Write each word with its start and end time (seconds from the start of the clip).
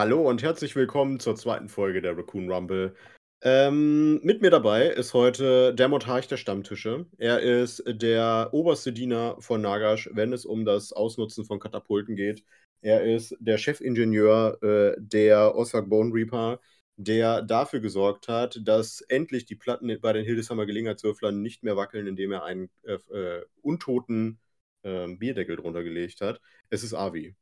Hallo 0.00 0.26
und 0.26 0.42
herzlich 0.42 0.76
willkommen 0.76 1.20
zur 1.20 1.36
zweiten 1.36 1.68
Folge 1.68 2.00
der 2.00 2.16
Raccoon 2.16 2.50
Rumble. 2.50 2.94
Ähm, 3.42 4.18
mit 4.22 4.40
mir 4.40 4.48
dabei 4.48 4.86
ist 4.86 5.12
heute 5.12 5.74
der 5.74 5.88
Montarch 5.88 6.26
der 6.26 6.38
Stammtische. 6.38 7.04
Er 7.18 7.40
ist 7.40 7.82
der 7.86 8.48
oberste 8.52 8.94
Diener 8.94 9.36
von 9.40 9.60
Nagash, 9.60 10.08
wenn 10.14 10.32
es 10.32 10.46
um 10.46 10.64
das 10.64 10.94
Ausnutzen 10.94 11.44
von 11.44 11.60
Katapulten 11.60 12.16
geht. 12.16 12.42
Er 12.80 13.04
ist 13.04 13.36
der 13.40 13.58
Chefingenieur 13.58 14.62
äh, 14.62 14.94
der 14.98 15.54
Ossak 15.54 15.90
Bone 15.90 16.14
Reaper, 16.14 16.60
der 16.96 17.42
dafür 17.42 17.80
gesorgt 17.80 18.26
hat, 18.26 18.58
dass 18.64 19.02
endlich 19.02 19.44
die 19.44 19.56
Platten 19.56 19.94
bei 20.00 20.14
den 20.14 20.24
Hildesheimer 20.24 20.64
Gelegenheitswürflern 20.64 21.42
nicht 21.42 21.62
mehr 21.62 21.76
wackeln, 21.76 22.06
indem 22.06 22.32
er 22.32 22.44
einen 22.44 22.70
äh, 22.84 22.94
äh, 22.94 23.44
untoten 23.60 24.40
ähm, 24.82 25.18
Bierdeckel 25.18 25.56
drunter 25.56 25.82
gelegt 25.82 26.22
hat. 26.22 26.40
Es 26.70 26.84
ist 26.84 26.94
Avi. 26.94 27.36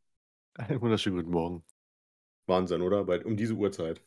Einen 0.54 0.80
wunderschönen 0.80 1.18
guten 1.18 1.30
Morgen. 1.30 1.64
Wahnsinn, 2.48 2.82
oder? 2.82 3.04
Bei, 3.04 3.24
um 3.24 3.36
diese 3.36 3.54
Uhrzeit. 3.54 4.02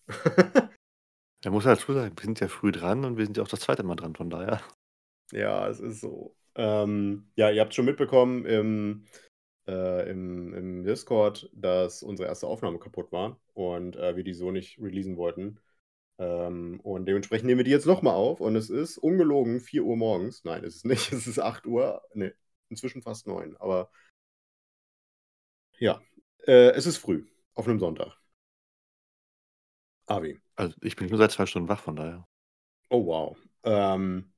Er 1.44 1.50
muss 1.50 1.66
halt 1.66 1.80
dazu 1.80 1.94
sagen, 1.94 2.16
wir 2.16 2.24
sind 2.24 2.40
ja 2.40 2.48
früh 2.48 2.72
dran 2.72 3.04
und 3.04 3.18
wir 3.18 3.26
sind 3.26 3.36
ja 3.38 3.44
auch 3.44 3.48
das 3.48 3.62
zweite 3.62 3.84
Mal 3.84 3.96
dran, 3.96 4.16
von 4.16 4.30
daher. 4.30 4.62
Ja, 5.32 5.68
es 5.68 5.80
ist 5.80 6.02
so. 6.02 6.36
Ähm, 6.56 7.32
ja, 7.36 7.50
ihr 7.50 7.62
habt 7.62 7.74
schon 7.74 7.86
mitbekommen 7.86 8.46
im, 8.46 9.06
äh, 9.68 10.10
im, 10.12 10.54
im 10.54 10.84
Discord, 10.84 11.50
dass 11.54 12.04
unsere 12.04 12.30
erste 12.30 12.46
Aufnahme 12.46 12.78
kaputt 12.78 13.12
war 13.12 13.40
und 13.54 13.96
äh, 13.96 14.16
wir 14.16 14.24
die 14.24 14.34
so 14.34 14.52
nicht 14.52 14.80
releasen 14.80 15.18
wollten. 15.18 15.60
Ähm, 16.20 16.80
und 16.82 17.08
dementsprechend 17.08 17.48
nehmen 17.48 17.60
wir 17.60 17.66
die 17.66 17.72
jetzt 17.72 17.88
nochmal 17.88 18.14
auf 18.14 18.42
und 18.42 18.56
es 18.56 18.70
ist 18.70 19.00
ungelogen 19.00 19.62
4 19.62 19.84
Uhr 19.84 19.98
morgens. 19.98 20.44
Nein, 20.44 20.64
es 20.64 20.76
ist 20.76 20.86
nicht, 20.86 21.12
es 21.14 21.26
ist 21.26 21.40
8 21.40 21.66
Uhr. 21.66 22.04
Ne, 22.14 22.36
inzwischen 22.70 23.02
fast 23.02 23.26
9. 23.26 23.58
Aber 23.58 23.90
ja, 25.80 26.02
äh, 26.46 26.72
es 26.72 26.86
ist 26.86 26.98
früh 26.98 27.26
auf 27.56 27.68
einem 27.68 27.80
Sonntag. 27.80 28.21
Avi. 30.12 30.40
Also 30.56 30.76
ich 30.82 30.96
bin 30.96 31.08
nur 31.08 31.18
seit 31.18 31.32
zwei 31.32 31.46
Stunden 31.46 31.70
wach, 31.70 31.80
von 31.80 31.96
daher. 31.96 32.28
Oh 32.90 33.06
wow. 33.06 33.38
Ähm, 33.64 34.32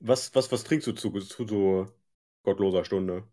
was, 0.00 0.34
was, 0.34 0.52
was 0.52 0.64
trinkst 0.64 0.86
du 0.86 0.92
zu, 0.92 1.10
zu 1.10 1.46
so 1.46 1.88
gottloser 2.42 2.84
Stunde? 2.84 3.26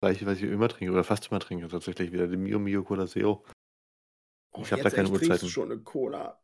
Gleiche, 0.00 0.26
was 0.26 0.38
ich 0.38 0.44
immer 0.44 0.68
trinke, 0.68 0.92
oder 0.92 1.04
fast 1.04 1.28
immer 1.30 1.40
trinke, 1.40 1.68
tatsächlich 1.68 2.12
wieder 2.12 2.28
die 2.28 2.36
Mio 2.36 2.58
Mio 2.58 2.84
Cola 2.84 3.06
Zero. 3.06 3.44
Oh, 4.52 4.60
ich 4.62 4.72
habe 4.72 4.82
da 4.82 4.90
keine 4.90 5.08
Uhrzeiten. 5.10 5.48
schon 5.48 5.72
eine 5.72 5.80
Cola. 5.80 6.40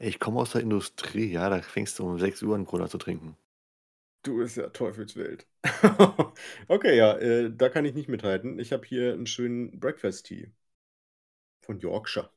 Ich 0.00 0.20
komme 0.20 0.40
aus 0.40 0.52
der 0.52 0.60
Industrie, 0.60 1.32
ja, 1.32 1.48
da 1.48 1.60
fängst 1.60 1.98
du 1.98 2.06
um 2.06 2.18
6 2.18 2.42
Uhr 2.42 2.54
an 2.54 2.66
Cola 2.66 2.88
zu 2.88 2.98
trinken. 2.98 3.36
Du 4.22 4.36
bist 4.38 4.56
ja 4.56 4.68
teufelswild. 4.68 5.46
okay, 6.68 6.96
ja, 6.96 7.16
äh, 7.16 7.50
da 7.54 7.68
kann 7.68 7.84
ich 7.84 7.94
nicht 7.94 8.08
mithalten. 8.08 8.58
Ich 8.58 8.72
habe 8.72 8.86
hier 8.86 9.12
einen 9.12 9.26
schönen 9.26 9.78
Breakfast 9.80 10.26
Tea 10.26 10.52
von 11.60 11.78
Yorkshire. 11.78 12.30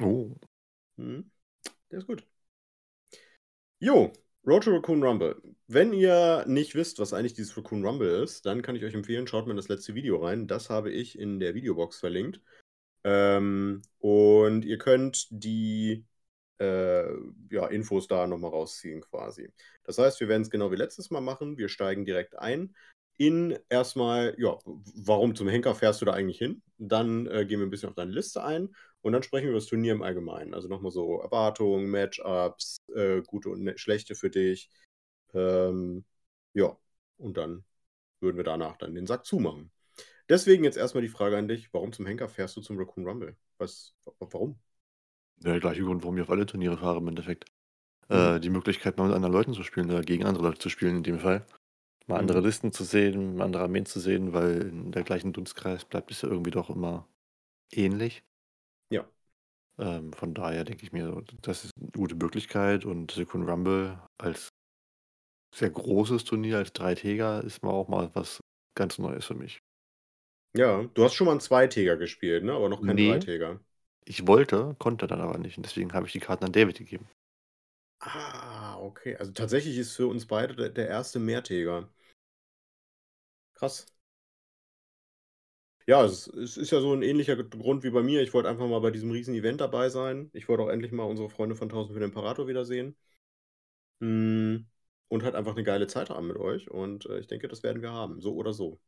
Oh. 0.00 0.36
Hm, 0.96 1.30
der 1.90 1.98
ist 1.98 2.06
gut. 2.06 2.26
Jo, 3.80 4.12
Road 4.46 4.64
to 4.64 4.70
Raccoon 4.72 5.02
Rumble. 5.02 5.40
Wenn 5.66 5.92
ihr 5.92 6.44
nicht 6.46 6.74
wisst, 6.74 6.98
was 6.98 7.12
eigentlich 7.12 7.34
dieses 7.34 7.56
Raccoon 7.56 7.84
Rumble 7.84 8.22
ist, 8.22 8.46
dann 8.46 8.62
kann 8.62 8.76
ich 8.76 8.84
euch 8.84 8.94
empfehlen, 8.94 9.26
schaut 9.26 9.46
mal 9.46 9.52
in 9.52 9.56
das 9.56 9.68
letzte 9.68 9.94
Video 9.94 10.16
rein. 10.24 10.48
Das 10.48 10.70
habe 10.70 10.90
ich 10.90 11.18
in 11.18 11.38
der 11.38 11.54
Videobox 11.54 12.00
verlinkt. 12.00 12.40
Ähm, 13.04 13.82
und 13.98 14.64
ihr 14.64 14.78
könnt 14.78 15.28
die 15.30 16.04
äh, 16.58 17.12
ja, 17.50 17.66
Infos 17.68 18.08
da 18.08 18.26
nochmal 18.26 18.50
rausziehen 18.50 19.00
quasi. 19.02 19.52
Das 19.84 19.98
heißt, 19.98 20.20
wir 20.20 20.28
werden 20.28 20.42
es 20.42 20.50
genau 20.50 20.72
wie 20.72 20.76
letztes 20.76 21.10
Mal 21.10 21.20
machen. 21.20 21.58
Wir 21.58 21.68
steigen 21.68 22.04
direkt 22.04 22.36
ein 22.38 22.74
in 23.18 23.58
erstmal, 23.68 24.34
ja, 24.38 24.56
warum 24.64 25.34
zum 25.34 25.48
Henker 25.48 25.74
fährst 25.74 26.00
du 26.00 26.06
da 26.06 26.12
eigentlich 26.12 26.38
hin? 26.38 26.62
Dann 26.78 27.26
äh, 27.26 27.44
gehen 27.44 27.60
wir 27.60 27.66
ein 27.66 27.70
bisschen 27.70 27.88
auf 27.88 27.96
deine 27.96 28.12
Liste 28.12 28.44
ein 28.44 28.74
und 29.02 29.12
dann 29.12 29.24
sprechen 29.24 29.44
wir 29.44 29.50
über 29.50 29.58
das 29.58 29.66
Turnier 29.66 29.92
im 29.92 30.02
Allgemeinen. 30.02 30.54
Also 30.54 30.68
nochmal 30.68 30.92
so 30.92 31.20
Erwartungen, 31.20 31.90
Matchups, 31.90 32.78
äh, 32.94 33.20
gute 33.22 33.50
und 33.50 33.64
ne-, 33.64 33.76
schlechte 33.76 34.14
für 34.14 34.30
dich. 34.30 34.70
Ähm, 35.34 36.04
ja, 36.54 36.76
und 37.18 37.36
dann 37.36 37.64
würden 38.20 38.36
wir 38.36 38.44
danach 38.44 38.76
dann 38.76 38.94
den 38.94 39.06
Sack 39.06 39.26
zumachen. 39.26 39.72
Deswegen 40.28 40.62
jetzt 40.62 40.76
erstmal 40.76 41.02
die 41.02 41.08
Frage 41.08 41.36
an 41.36 41.48
dich: 41.48 41.72
Warum 41.74 41.92
zum 41.92 42.06
Henker 42.06 42.28
fährst 42.28 42.56
du 42.56 42.60
zum 42.60 42.78
Raccoon 42.78 43.06
Rumble? 43.06 43.36
Was, 43.58 43.94
warum? 44.20 44.58
Der 45.38 45.58
gleiche 45.58 45.82
Grund, 45.82 46.02
warum 46.02 46.16
ich 46.16 46.22
auf 46.22 46.30
alle 46.30 46.46
Turniere 46.46 46.78
fahre 46.78 46.98
im 46.98 47.08
Endeffekt. 47.08 47.46
Mhm. 48.08 48.16
Äh, 48.16 48.40
die 48.40 48.50
Möglichkeit, 48.50 48.96
mal 48.96 49.06
mit 49.06 49.16
anderen 49.16 49.32
Leuten 49.32 49.54
zu 49.54 49.64
spielen 49.64 49.90
oder 49.90 50.02
gegen 50.02 50.24
andere 50.24 50.44
Leute 50.44 50.58
zu 50.58 50.68
spielen 50.68 50.98
in 50.98 51.02
dem 51.02 51.18
Fall. 51.18 51.44
Mal 52.08 52.18
andere 52.18 52.40
mhm. 52.40 52.44
Listen 52.44 52.72
zu 52.72 52.84
sehen, 52.84 53.40
andere 53.40 53.62
Armeen 53.62 53.86
zu 53.86 54.00
sehen, 54.00 54.32
weil 54.32 54.62
in 54.62 54.92
der 54.92 55.04
gleichen 55.04 55.32
Dunstkreis 55.32 55.84
bleibt 55.84 56.10
es 56.10 56.22
ja 56.22 56.28
irgendwie 56.28 56.50
doch 56.50 56.70
immer 56.70 57.06
ähnlich. 57.72 58.22
Ja. 58.90 59.08
Ähm, 59.78 60.12
von 60.12 60.34
daher 60.34 60.64
denke 60.64 60.84
ich 60.84 60.92
mir, 60.92 61.22
das 61.42 61.64
ist 61.64 61.72
eine 61.80 61.90
gute 61.90 62.16
Möglichkeit 62.16 62.84
und 62.84 63.10
Silicon 63.12 63.48
Rumble 63.48 63.98
als 64.18 64.48
sehr 65.54 65.70
großes 65.70 66.24
Turnier, 66.24 66.58
als 66.58 66.72
Dreitäger, 66.72 67.42
ist 67.44 67.62
mal 67.62 67.70
auch 67.70 67.88
mal 67.88 68.10
was 68.14 68.40
ganz 68.76 68.98
Neues 68.98 69.24
für 69.24 69.34
mich. 69.34 69.60
Ja, 70.54 70.82
du 70.94 71.04
hast 71.04 71.14
schon 71.14 71.24
mal 71.26 71.30
einen 71.32 71.40
Zweitäger 71.40 71.96
gespielt, 71.96 72.44
ne? 72.44 72.52
Aber 72.52 72.68
noch 72.68 72.82
keinen 72.82 72.96
Nee. 72.96 73.08
Dreitäger. 73.08 73.60
Ich 74.04 74.26
wollte, 74.26 74.74
konnte 74.78 75.06
dann 75.06 75.20
aber 75.20 75.38
nicht 75.38 75.56
und 75.58 75.66
deswegen 75.66 75.92
habe 75.92 76.06
ich 76.06 76.12
die 76.12 76.20
Karten 76.20 76.44
an 76.46 76.52
David 76.52 76.78
gegeben. 76.78 77.08
Ah, 78.00 78.76
okay. 78.80 79.16
Also 79.16 79.32
tatsächlich 79.32 79.76
ist 79.76 79.94
für 79.96 80.06
uns 80.06 80.26
beide 80.26 80.54
der, 80.54 80.68
der 80.70 80.88
erste 80.88 81.18
Mehrtäger. 81.18 81.88
Krass. 83.58 83.86
Ja, 85.88 86.04
es, 86.04 86.26
es 86.28 86.56
ist 86.56 86.70
ja 86.70 86.80
so 86.80 86.92
ein 86.92 87.02
ähnlicher 87.02 87.34
Grund 87.42 87.82
wie 87.82 87.90
bei 87.90 88.02
mir. 88.02 88.20
Ich 88.22 88.32
wollte 88.34 88.48
einfach 88.48 88.66
mal 88.68 88.80
bei 88.80 88.90
diesem 88.92 89.10
riesen 89.10 89.34
Event 89.34 89.60
dabei 89.60 89.88
sein. 89.88 90.30
Ich 90.34 90.48
wollte 90.48 90.62
auch 90.62 90.68
endlich 90.68 90.92
mal 90.92 91.02
unsere 91.04 91.30
Freunde 91.30 91.56
von 91.56 91.68
1000 91.68 91.94
für 91.94 92.00
den 92.00 92.10
Imperator 92.10 92.46
wiedersehen. 92.46 92.94
Mm, 94.00 94.66
und 95.08 95.22
halt 95.24 95.34
einfach 95.36 95.52
eine 95.54 95.62
geile 95.64 95.86
Zeit 95.86 96.10
haben 96.10 96.26
mit 96.28 96.36
euch. 96.36 96.68
Und 96.70 97.06
äh, 97.06 97.18
ich 97.20 97.26
denke, 97.28 97.46
das 97.48 97.62
werden 97.62 97.82
wir 97.82 97.92
haben. 97.92 98.20
So 98.20 98.34
oder 98.34 98.52
so. 98.52 98.80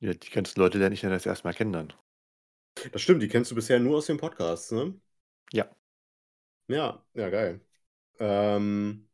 Ja, 0.00 0.12
die 0.12 0.28
ganzen 0.28 0.60
Leute 0.60 0.76
lerne 0.76 0.94
ich 0.94 1.00
dann 1.00 1.10
das 1.10 1.24
erste 1.24 1.46
Mal 1.46 1.54
kennen 1.54 1.72
dann. 1.72 1.92
Das 2.92 3.02
stimmt, 3.02 3.22
die 3.22 3.28
kennst 3.28 3.50
du 3.50 3.54
bisher 3.56 3.78
nur 3.80 3.98
aus 3.98 4.06
dem 4.06 4.16
Podcast, 4.18 4.72
ne? 4.72 4.94
Ja. 5.52 5.70
Ja, 6.68 7.04
ja, 7.14 7.28
geil. 7.30 7.60
Ähm, 8.20 9.08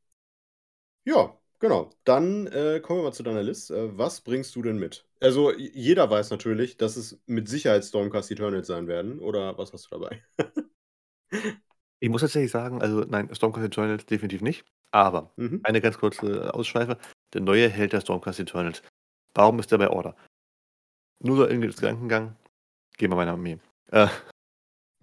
ja, 1.05 1.39
genau. 1.59 1.91
Dann 2.05 2.47
äh, 2.47 2.81
kommen 2.81 3.01
wir 3.01 3.05
mal 3.05 3.13
zu 3.13 3.23
deiner 3.23 3.43
Liste. 3.43 3.77
Äh, 3.77 3.99
was 3.99 4.21
bringst 4.21 4.55
du 4.57 4.63
denn 4.63 4.79
mit? 4.79 5.07
Also, 5.21 5.53
jeder 5.53 6.11
weiß 6.11 6.31
natürlich, 6.31 6.77
dass 6.77 6.97
es 6.97 7.21
mit 7.27 7.49
Sicherheit 7.49 7.85
Stormcast 7.85 8.31
Eternals 8.31 8.67
sein 8.67 8.87
werden. 8.87 9.19
Oder 9.19 9.57
was 9.59 9.73
hast 9.73 9.87
du 9.87 9.99
dabei? 9.99 10.23
ich 12.01 12.09
muss 12.09 12.21
tatsächlich 12.21 12.51
sagen, 12.51 12.83
also 12.83 13.01
nein, 13.01 13.35
Stormcast 13.35 13.67
Eternals 13.67 14.07
definitiv 14.07 14.43
nicht. 14.43 14.65
Aber 14.93 15.33
mhm. 15.37 15.61
eine 15.63 15.81
ganz 15.81 15.99
kurze 15.99 16.55
Ausschweife. 16.55 16.99
Der 17.33 17.41
neue 17.41 17.69
Held 17.69 17.93
der 17.93 18.01
Stormcast 18.01 18.41
Eternals. 18.41 18.83
Warum 19.35 19.59
ist 19.59 19.73
der 19.73 19.79
bei 19.79 19.91
Order? 19.91 20.17
Nur 21.23 21.37
so 21.37 21.47
irgendwie 21.47 21.69
das 21.69 21.77
Gedankengang. 21.77 22.37
Gehen 22.97 23.11
wir 23.11 23.17
meine 23.17 23.33
Armee. 23.33 23.59
Äh. 23.91 24.09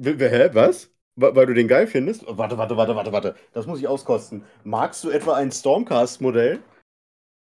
Hä? 0.02 0.50
Was? 0.54 0.93
Weil 1.16 1.46
du 1.46 1.54
den 1.54 1.68
geil 1.68 1.86
findest? 1.86 2.28
Oh, 2.28 2.38
warte, 2.38 2.58
warte, 2.58 2.76
warte, 2.76 2.96
warte, 2.96 3.12
warte. 3.12 3.36
Das 3.54 3.68
muss 3.68 3.80
ich 3.80 3.88
auskosten. 3.88 4.44
Magst 4.64 5.04
du 5.04 5.10
etwa 5.10 5.36
ein 5.36 5.52
Stormcast-Modell? 5.52 6.60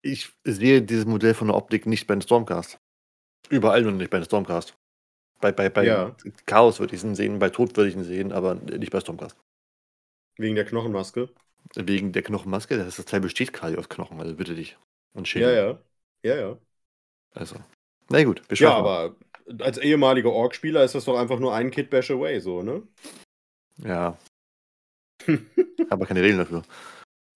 Ich 0.01 0.31
sehe 0.43 0.81
dieses 0.81 1.05
Modell 1.05 1.33
von 1.33 1.47
der 1.47 1.57
Optik 1.57 1.85
nicht 1.85 2.07
bei 2.07 2.13
einem 2.13 2.21
Stormcast. 2.21 2.79
Überall 3.49 3.83
nur 3.83 3.91
nicht 3.91 4.09
bei 4.09 4.17
einem 4.17 4.25
Stormcast. 4.25 4.75
Bei, 5.39 5.51
bei, 5.51 5.69
bei 5.69 5.85
ja. 5.85 6.15
Chaos 6.45 6.79
würde 6.79 6.95
ich 6.95 7.03
ihn 7.03 7.15
sehen, 7.15 7.39
bei 7.39 7.49
Tod 7.49 7.77
würde 7.77 7.89
ich 7.89 7.95
ihn 7.95 8.03
sehen, 8.03 8.31
aber 8.31 8.55
nicht 8.55 8.91
bei 8.91 8.99
Stormcast. 8.99 9.37
Wegen 10.37 10.55
der 10.55 10.65
Knochenmaske? 10.65 11.29
Wegen 11.75 12.11
der 12.11 12.23
Knochenmaske? 12.23 12.77
Das, 12.77 12.95
das 12.95 13.05
Teil 13.05 13.21
besteht 13.21 13.53
quasi 13.53 13.77
aus 13.77 13.89
Knochen, 13.89 14.19
also 14.19 14.35
bitte 14.35 14.55
dich. 14.55 14.77
Und 15.13 15.27
Schädel. 15.27 15.53
Ja, 15.53 15.67
ja. 15.67 15.79
Ja, 16.23 16.35
ja. 16.35 16.57
Also. 17.33 17.55
Na 18.09 18.23
gut, 18.23 18.41
wir 18.49 18.57
Ja, 18.57 18.75
aber 18.75 19.15
als 19.59 19.77
ehemaliger 19.77 20.31
Orc-Spieler 20.31 20.83
ist 20.83 20.95
das 20.95 21.05
doch 21.05 21.17
einfach 21.17 21.39
nur 21.39 21.53
ein 21.53 21.71
Kid 21.71 21.89
Bash 21.89 22.09
Away, 22.11 22.39
so, 22.39 22.63
ne? 22.63 22.83
Ja. 23.83 24.17
Aber 25.89 26.05
keine 26.05 26.21
Regeln 26.21 26.39
dafür. 26.39 26.63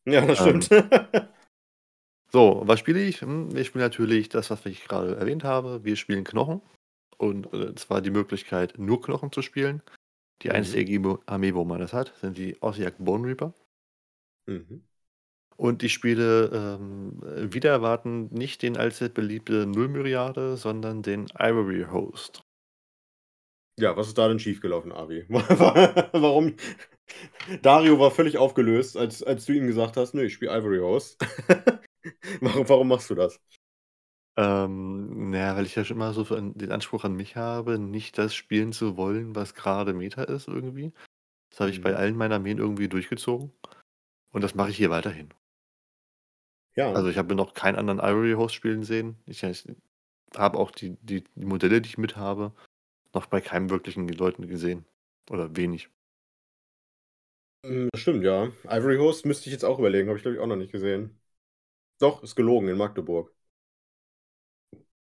Ja, 0.05 0.25
das 0.25 0.39
stimmt. 0.39 0.69
Ähm, 0.71 0.89
so, 2.31 2.61
was 2.65 2.79
spiele 2.79 3.01
ich? 3.01 3.21
Hm, 3.21 3.55
ich 3.55 3.67
spiele 3.67 3.83
natürlich 3.83 4.29
das, 4.29 4.49
was 4.49 4.65
ich 4.65 4.85
gerade 4.85 5.15
erwähnt 5.15 5.43
habe. 5.43 5.83
Wir 5.83 5.95
spielen 5.95 6.23
Knochen. 6.23 6.61
Und 7.17 7.53
äh, 7.53 7.75
zwar 7.75 8.01
die 8.01 8.09
Möglichkeit, 8.09 8.77
nur 8.77 9.01
Knochen 9.01 9.31
zu 9.31 9.41
spielen. 9.41 9.81
Die 10.41 10.49
mhm. 10.49 10.55
einzige 10.55 11.19
Armee, 11.25 11.53
wo 11.53 11.63
man 11.63 11.79
das 11.79 11.93
hat, 11.93 12.13
sind 12.19 12.37
die 12.37 12.61
Ossiak 12.61 12.95
Bone 12.97 13.27
Reaper. 13.27 13.53
Mhm. 14.47 14.83
Und 15.55 15.83
ich 15.83 15.93
spiele 15.93 16.49
ähm, 16.53 17.21
wieder 17.53 17.69
erwarten 17.69 18.25
nicht 18.33 18.63
den 18.63 18.75
allzeit 18.75 19.13
beliebte 19.13 19.65
Nullmyriade, 19.67 20.57
sondern 20.57 21.03
den 21.03 21.27
Ivory 21.37 21.85
Host. 21.91 22.42
Ja, 23.79 23.97
was 23.97 24.07
ist 24.07 24.17
da 24.17 24.27
denn 24.27 24.39
schiefgelaufen, 24.39 24.91
Avi? 24.91 25.25
Warum? 25.29 26.55
Dario 27.61 27.99
war 27.99 28.11
völlig 28.11 28.37
aufgelöst, 28.37 28.97
als, 28.97 29.23
als 29.23 29.45
du 29.45 29.53
ihm 29.53 29.67
gesagt 29.67 29.97
hast, 29.97 30.13
nö, 30.13 30.23
ich 30.23 30.33
spiele 30.33 30.51
Ivory 30.57 30.79
Host. 30.79 31.17
warum, 32.41 32.69
warum 32.69 32.87
machst 32.87 33.09
du 33.09 33.15
das? 33.15 33.39
Ähm, 34.35 35.29
na 35.31 35.37
ja, 35.37 35.55
weil 35.55 35.65
ich 35.65 35.75
ja 35.75 35.83
schon 35.85 35.97
immer 35.97 36.13
so 36.13 36.23
den 36.23 36.71
Anspruch 36.71 37.03
an 37.03 37.13
mich 37.15 37.35
habe, 37.35 37.77
nicht 37.79 38.17
das 38.17 38.33
spielen 38.35 38.71
zu 38.73 38.97
wollen, 38.97 39.35
was 39.35 39.53
gerade 39.53 39.93
Meta 39.93 40.23
ist 40.23 40.47
irgendwie. 40.47 40.91
Das 41.51 41.61
habe 41.61 41.71
ich 41.71 41.81
bei 41.81 41.91
Mhm. 41.91 41.97
allen 41.97 42.17
meinen 42.17 42.33
Armeen 42.33 42.59
irgendwie 42.59 42.89
durchgezogen 42.89 43.53
und 44.31 44.43
das 44.43 44.55
mache 44.55 44.71
ich 44.71 44.77
hier 44.77 44.91
weiterhin. 44.91 45.29
Ja. 46.75 46.93
Also, 46.95 47.09
ich 47.09 47.17
habe 47.17 47.35
noch 47.35 47.53
keinen 47.53 47.75
anderen 47.77 47.99
Ivory 47.99 48.33
Host 48.33 48.55
spielen 48.55 48.83
sehen. 48.83 49.17
Ich 49.25 49.43
ich 49.43 49.65
habe 50.35 50.57
auch 50.59 50.71
die 50.71 50.97
die 51.01 51.23
die 51.35 51.45
Modelle, 51.45 51.81
die 51.81 51.89
ich 51.89 51.97
mit 51.97 52.15
habe, 52.17 52.53
noch 53.13 53.27
bei 53.27 53.41
keinem 53.41 53.69
wirklichen 53.69 54.07
Leuten 54.09 54.47
gesehen 54.47 54.85
oder 55.29 55.55
wenig. 55.55 55.89
Das 57.91 58.01
stimmt, 58.01 58.23
ja. 58.25 58.51
Ivory 58.65 58.97
Host 58.97 59.25
müsste 59.25 59.47
ich 59.47 59.53
jetzt 59.53 59.63
auch 59.65 59.79
überlegen, 59.79 60.07
habe 60.09 60.17
ich, 60.17 60.23
glaube 60.23 60.35
ich, 60.35 60.41
auch 60.41 60.47
noch 60.47 60.55
nicht 60.57 60.71
gesehen. 60.71 61.19
Doch, 61.99 62.23
ist 62.23 62.35
gelogen 62.35 62.69
in 62.69 62.77
Magdeburg. 62.77 63.33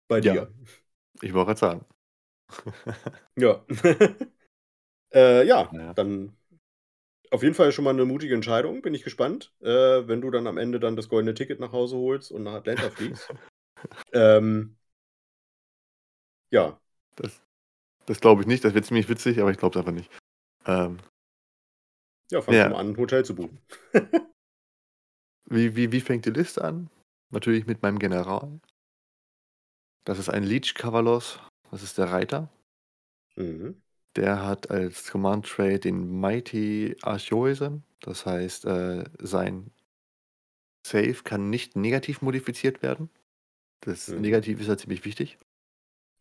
Bei 0.09 0.21
Ja. 0.23 0.39
dir. 0.39 0.53
Ich 1.23 1.35
wollte 1.35 1.47
grad 1.49 1.59
sagen. 1.59 1.87
Ja. 3.37 3.65
Äh, 5.15 5.47
ja, 5.47 5.73
ja. 5.73 5.95
dann 5.95 6.37
auf 7.31 7.43
jeden 7.43 7.55
Fall 7.55 7.73
schon 7.73 7.85
mal 7.85 7.95
'ne 7.95 8.05
mutige 8.07 8.35
Entscheidung. 8.35 8.83
Bin 8.83 8.95
ich 8.95 9.05
gespannt, 9.05 9.55
äh, 9.63 9.67
wenn 10.09 10.21
du 10.23 10.31
dann 10.31 10.47
am 10.49 10.59
Ende 10.59 10.81
dann 10.81 10.97
das 10.97 11.09
goldene 11.11 11.35
Ticket 11.35 11.61
nach 11.61 11.73
Hause 11.73 11.97
holst 11.99 12.33
und 12.33 12.45
nach 12.45 12.55
Atlanta 12.55 12.91
fliegst. 12.91 13.33
Ähm 14.13 14.77
ja. 16.53 16.79
Das 17.17 17.41
das 18.07 18.21
glaube 18.21 18.43
ich 18.43 18.47
nicht. 18.47 18.65
Das 18.65 18.75
wäre 18.75 18.85
ziemlich 18.85 19.09
witzig, 19.09 19.41
aber 19.41 19.51
ich 19.51 19.59
glaube 19.59 19.79
es 19.79 19.81
einfach 19.81 19.93
nicht. 19.99 20.11
Ähm 20.67 20.99
Ja, 22.31 22.41
fang 22.43 22.55
Ja. 22.55 22.69
mal 22.69 22.79
an, 22.81 22.89
'n 22.95 22.97
Hotel 22.97 23.25
zu 23.25 23.35
buchen. 23.35 23.59
Wie 25.47 25.75
wie 25.77 25.91
wie 25.93 26.01
fängt 26.01 26.25
die 26.27 26.31
Liste 26.31 26.63
an? 26.63 26.89
Natürlich 27.31 27.67
mit 27.67 27.83
meinem 27.83 27.99
General. 27.99 28.61
Das 30.07 30.19
ist 30.19 30.29
ein 30.29 30.43
Leech 30.43 30.75
Kavalos. 30.75 31.39
Das 31.71 31.83
ist 31.83 31.97
der 31.99 32.11
Reiter. 32.11 32.49
Mhm. 33.37 33.83
Der 34.17 34.45
hat 34.45 34.71
als 34.71 35.11
Command 35.11 35.47
Trait 35.47 35.85
den 35.85 36.21
Mighty 36.21 36.97
Archoisen. 37.03 37.83
Das 38.01 38.27
heißt, 38.27 38.67
äh, 38.67 39.05
sein 39.21 39.71
Save 40.87 41.23
kann 41.25 41.51
nicht 41.51 41.77
negativ 41.77 42.23
modifiziert 42.23 42.83
werden. 42.83 43.09
Das 43.81 44.09
Mhm. 44.09 44.21
Negativ 44.23 44.61
ist 44.61 44.69
halt 44.69 44.81
ziemlich 44.81 45.05
wichtig. 45.05 45.39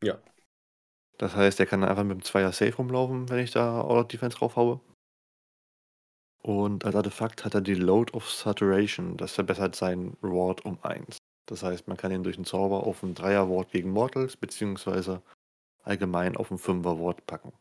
Ja. 0.04 0.22
Das 1.20 1.36
heißt, 1.36 1.60
er 1.60 1.66
kann 1.66 1.84
einfach 1.84 2.04
mit 2.04 2.18
'm 2.18 2.24
Zweier 2.24 2.52
Save 2.52 2.76
rumlaufen, 2.76 3.30
wenn 3.30 3.40
ich 3.40 3.52
da 3.52 3.82
Out 3.82 4.12
Defense 4.14 4.38
drauf 4.38 4.56
haue. 4.56 4.82
Und 6.44 6.86
als 6.86 6.96
Artefakt 6.96 7.46
hat 7.46 7.54
er 7.54 7.62
die 7.62 7.76
Load 7.76 8.14
of 8.14 8.30
Saturation. 8.30 9.16
Das 9.16 9.34
verbessert 9.34 9.76
seinen 9.76 10.18
Ward 10.22 10.66
um 10.66 10.80
1. 10.84 11.18
Das 11.46 11.62
heißt, 11.64 11.88
man 11.88 11.98
kann 11.98 12.12
ihn 12.12 12.24
durch 12.24 12.38
'n 12.40 12.46
Zauber 12.46 12.84
auf 12.88 13.04
'n 13.04 13.14
Dreier 13.14 13.48
Ward 13.50 13.72
gegen 13.72 13.92
Mortals 13.92 14.38
beziehungsweise 14.38 15.22
allgemein 15.84 16.38
auf 16.38 16.52
'n 16.52 16.58
Fünfer 16.60 17.00
Ward 17.00 17.26
packen. 17.28 17.54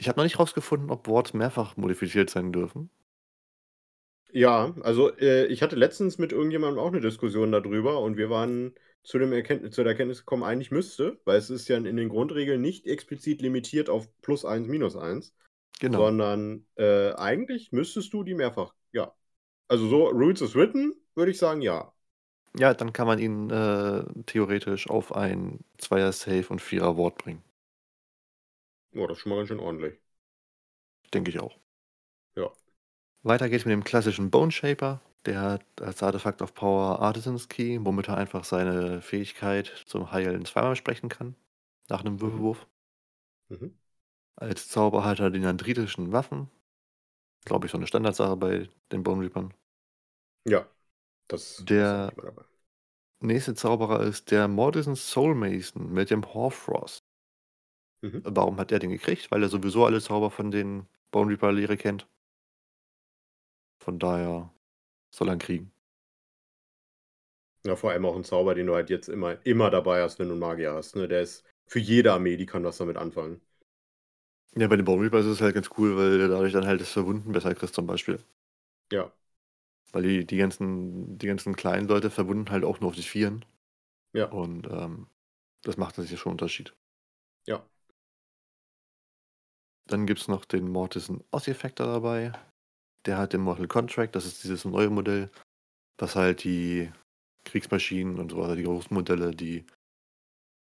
Ich 0.00 0.08
habe 0.08 0.16
noch 0.18 0.24
nicht 0.24 0.38
rausgefunden, 0.38 0.88
ob 0.90 1.06
Wards 1.08 1.34
mehrfach 1.34 1.76
modifiziert 1.76 2.30
sein 2.30 2.52
dürfen. 2.52 2.90
Ja, 4.32 4.74
also, 4.82 5.10
äh, 5.16 5.46
ich 5.46 5.60
hatte 5.62 5.74
letztens 5.74 6.18
mit 6.18 6.30
irgendjemandem 6.32 6.78
auch 6.78 6.90
'ne 6.92 7.00
Diskussion 7.00 7.50
da 7.50 7.58
drüber 7.60 8.00
und 8.00 8.16
wir 8.16 8.30
waren 8.30 8.74
zu 9.02 9.18
dem 9.18 9.32
Erkenntnis 9.32 9.74
zu 9.74 9.82
der 9.82 9.92
Erkenntnis 9.92 10.20
gekommen, 10.20 10.42
eigentlich 10.44 10.70
müsste, 10.70 11.20
weil 11.24 11.38
es 11.38 11.50
ist 11.50 11.68
ja 11.68 11.76
in 11.76 11.84
den 11.96 12.08
Grundregeln 12.08 12.60
nicht 12.60 12.86
explizit 12.86 13.42
limitiert 13.42 13.88
auf 13.90 14.08
+1, 14.22 14.68
-1, 14.68 15.32
Genau. 15.80 15.98
sondern, 15.98 16.66
äh, 16.76 17.12
eigentlich 17.14 17.72
müsstest 17.72 18.12
du 18.12 18.22
die 18.24 18.34
mehrfach 18.34 18.74
ja. 18.92 19.14
Also, 19.68 19.88
so 19.88 20.08
Rules 20.08 20.42
as 20.42 20.54
written, 20.54 20.94
würde 21.14 21.30
ich 21.30 21.38
sagen, 21.38 21.62
ja. 21.62 21.92
Ja, 22.58 22.74
dann 22.74 22.92
kann 22.92 23.06
man 23.06 23.18
ihn, 23.18 23.50
äh, 23.50 24.04
theoretisch 24.26 24.88
auf 24.90 25.14
ein 25.14 25.60
Zweier 25.78 26.12
Save 26.12 26.46
und 26.48 26.60
Vierer 26.60 26.96
Ward 26.98 27.16
bringen. 27.18 27.42
Ja, 28.92 29.06
das 29.08 29.16
ist 29.18 29.22
schon 29.22 29.30
mal 29.30 29.36
ganz 29.36 29.48
schön 29.48 29.58
ordentlich. 29.60 29.98
Denke 31.14 31.30
ich 31.30 31.38
auch. 31.40 31.56
Ja. 32.36 32.50
Weiter 33.22 33.48
geht's 33.48 33.64
mit 33.64 33.72
dem 33.72 33.84
klassischen 33.84 34.30
Bone 34.30 34.50
Shaper. 34.52 35.00
Der 35.26 35.40
hat 35.42 35.64
als 35.82 36.02
Artefakt 36.02 36.40
of 36.40 36.54
Power 36.54 37.00
Artisan's 37.00 37.48
Key, 37.48 37.78
womit 37.84 38.08
er 38.08 38.16
einfach 38.16 38.44
seine 38.44 39.02
Fähigkeit 39.02 39.66
zum 39.86 40.12
Heilen 40.12 40.46
zweimal 40.46 40.76
sprechen 40.76 41.10
kann, 41.10 41.36
nach 41.90 42.02
'nem 42.04 42.20
Mhm. 42.22 42.22
Würfelwurf. 42.22 42.66
Mhm. 43.50 43.74
Als 44.38 44.68
Zauber 44.68 45.04
hat 45.04 45.20
er 45.20 45.30
die 45.30 45.38
nandritischen 45.38 46.12
Waffen. 46.12 46.48
Glaube 47.44 47.66
ich, 47.66 47.72
so 47.72 47.78
'ne 47.78 47.86
Standardsache 47.86 48.36
bei 48.36 48.68
den 48.92 49.02
Bone 49.04 49.22
Reapern. 49.22 49.54
Ja, 50.46 50.68
das 51.28 51.42
ist 51.60 51.68
Der 51.68 52.12
dabei. 52.16 52.44
nächste 53.22 53.54
Zauberer 53.54 54.00
ist 54.02 54.30
der 54.30 54.48
Mortison's 54.48 55.10
Soul 55.10 55.34
Mason 55.34 55.92
mit 55.92 56.10
dem 56.10 56.34
Hoarfrost. 56.34 57.00
Mhm. 58.02 58.24
Warum 58.24 58.58
hat 58.58 58.70
er 58.72 58.78
den 58.78 58.90
gekriegt? 58.90 59.30
Weil 59.30 59.42
er 59.42 59.48
sowieso 59.48 59.84
alle 59.86 60.00
Zauber 60.00 60.30
von 60.30 60.50
den 60.50 60.86
Bone 61.10 61.30
Reaper 61.30 61.52
Lehre 61.52 61.76
kennt. 61.76 62.06
Von 63.82 63.98
daher 63.98 64.50
soll 65.10 65.28
er 65.28 65.34
ihn 65.34 65.38
kriegen. 65.38 65.72
Ja, 67.64 67.76
vor 67.76 67.90
allem 67.90 68.06
auch 68.06 68.16
'n 68.16 68.24
Zauber, 68.24 68.54
den 68.54 68.66
du 68.66 68.74
halt 68.74 68.88
jetzt 68.88 69.08
immer 69.08 69.36
immer 69.44 69.70
dabei 69.70 70.00
hast, 70.02 70.18
wenn 70.18 70.28
du 70.28 70.34
'n 70.34 70.38
Magier 70.38 70.72
hast, 70.72 70.96
ne? 70.96 71.08
Der 71.08 71.20
ist 71.20 71.44
für 71.66 71.78
jede 71.78 72.10
Armee, 72.12 72.36
die 72.38 72.46
kann 72.46 72.64
was 72.64 72.78
damit 72.78 72.96
anfangen. 72.96 73.40
Ja, 74.56 74.66
bei 74.66 74.74
den 74.76 74.84
Bone 74.84 75.02
Reapers 75.02 75.26
ist 75.26 75.32
es 75.34 75.40
halt 75.40 75.54
ganz 75.54 75.70
cool, 75.78 75.96
weil 75.96 76.18
du 76.18 76.28
dadurch 76.28 76.52
dann 76.52 76.66
halt 76.66 76.80
das 76.80 76.90
Verwunden 76.90 77.30
besser 77.32 77.54
kriegst 77.54 77.74
zum 77.74 77.86
Beispiel. 77.86 78.20
Ja. 78.90 79.12
Weil 79.94 80.02
die 80.04 80.24
die 80.26 80.36
ganzen 80.36 81.18
die 81.18 81.26
ganzen 81.26 81.56
kleinen 81.56 81.88
Leute 81.88 82.10
verwunden 82.10 82.50
halt 82.50 82.64
auch 82.64 82.80
nur 82.80 82.90
auf 82.90 82.96
die 82.96 83.02
Vieren. 83.02 83.44
Ja. 84.14 84.32
Und, 84.32 84.66
ähm, 84.70 85.08
das 85.64 85.76
macht 85.78 85.98
natürlich 85.98 86.20
schon 86.20 86.32
'n 86.32 86.34
Unterschied. 86.34 86.74
Ja. 87.46 87.64
Dann 89.88 90.06
gibt's 90.06 90.28
noch 90.28 90.44
den 90.44 90.68
Mortison 90.70 91.24
Ossifactor 91.30 91.86
dabei. 91.86 92.32
Der 93.06 93.18
hat 93.18 93.32
den 93.32 93.40
Mortal 93.40 93.68
Contract, 93.68 94.14
das 94.14 94.26
ist 94.26 94.44
dieses 94.44 94.64
neue 94.64 94.90
Modell, 94.90 95.30
das 95.96 96.16
halt 96.16 96.44
die 96.44 96.92
Kriegsmaschinen 97.44 98.18
und 98.18 98.30
so 98.30 98.38
weiter, 98.38 98.56
die 98.56 98.64
großen 98.64 98.92
Modelle, 98.92 99.30
die 99.30 99.64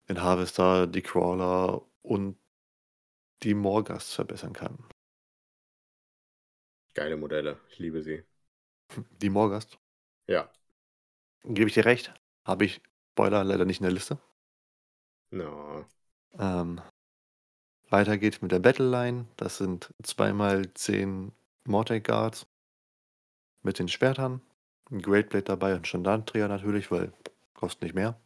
den 0.10 0.22
Harvester, 0.22 0.88
die 0.88 1.02
Crawler 1.02 1.82
und 2.02 2.38
die 3.44 3.54
Morghast 3.54 4.14
verbessern 4.14 4.54
kann. 4.54 4.78
Geile 6.94 7.18
Modelle, 7.18 7.60
ich 7.70 7.80
liebe 7.80 8.02
sie. 8.02 8.24
Die 9.22 9.30
Morghast? 9.30 9.78
Ja. 10.28 10.50
Gebe 11.44 11.68
ich 11.68 11.74
dir 11.74 11.86
recht, 11.86 12.14
habe 12.46 12.66
ich 12.66 12.82
Spoiler 13.12 13.44
leider 13.44 13.66
nicht 13.66 13.80
in 13.80 13.86
der 13.86 13.94
Liste. 13.94 14.20
Na. 15.32 15.86
Ähm, 16.38 16.82
weiter 17.90 18.18
geht's 18.18 18.42
mit 18.42 18.52
der 18.52 18.60
Battle 18.60 18.90
Line. 18.90 19.26
Das 19.38 19.58
sind 19.58 19.94
2 20.04 20.34
mal 20.34 20.74
10 21.66 21.72
Mortek 21.72 22.04
Guards 22.04 22.46
mit 23.64 23.80
den 23.80 23.88
Schwertern, 23.88 24.42
'n 24.92 25.02
Great 25.02 25.30
Blade 25.30 25.44
dabei 25.46 25.76
und 25.76 25.88
Standardträger 25.88 26.48
natürlich, 26.48 26.92
weil 26.92 27.12
kostet 27.56 27.82
nicht 27.84 27.96
mehr. 27.96 28.20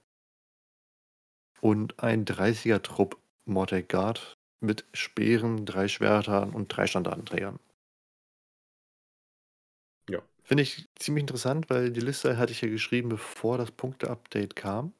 Und 1.63 1.99
ein 2.01 2.23
30er 2.25 2.81
Trupp 2.81 3.17
Mortek 3.45 3.89
Guard 3.89 4.37
mit 4.61 4.85
Speeren, 4.93 5.65
3 5.65 5.87
Schwertern 5.89 6.51
und 6.51 6.69
3 6.69 6.87
Standardenträgern. 6.87 7.59
Ja. 10.09 10.29
Finde 10.43 10.63
ich 10.63 10.87
ziemlich 10.95 11.21
interessant, 11.23 11.69
weil 11.69 11.91
die 11.91 11.99
Liste 11.99 12.37
hatte 12.37 12.51
ich 12.51 12.61
ja 12.61 12.69
geschrieben, 12.69 13.09
bevor 13.09 13.57
das 13.57 13.71
Punkte-Update 13.71 14.55
kam. 14.55 14.93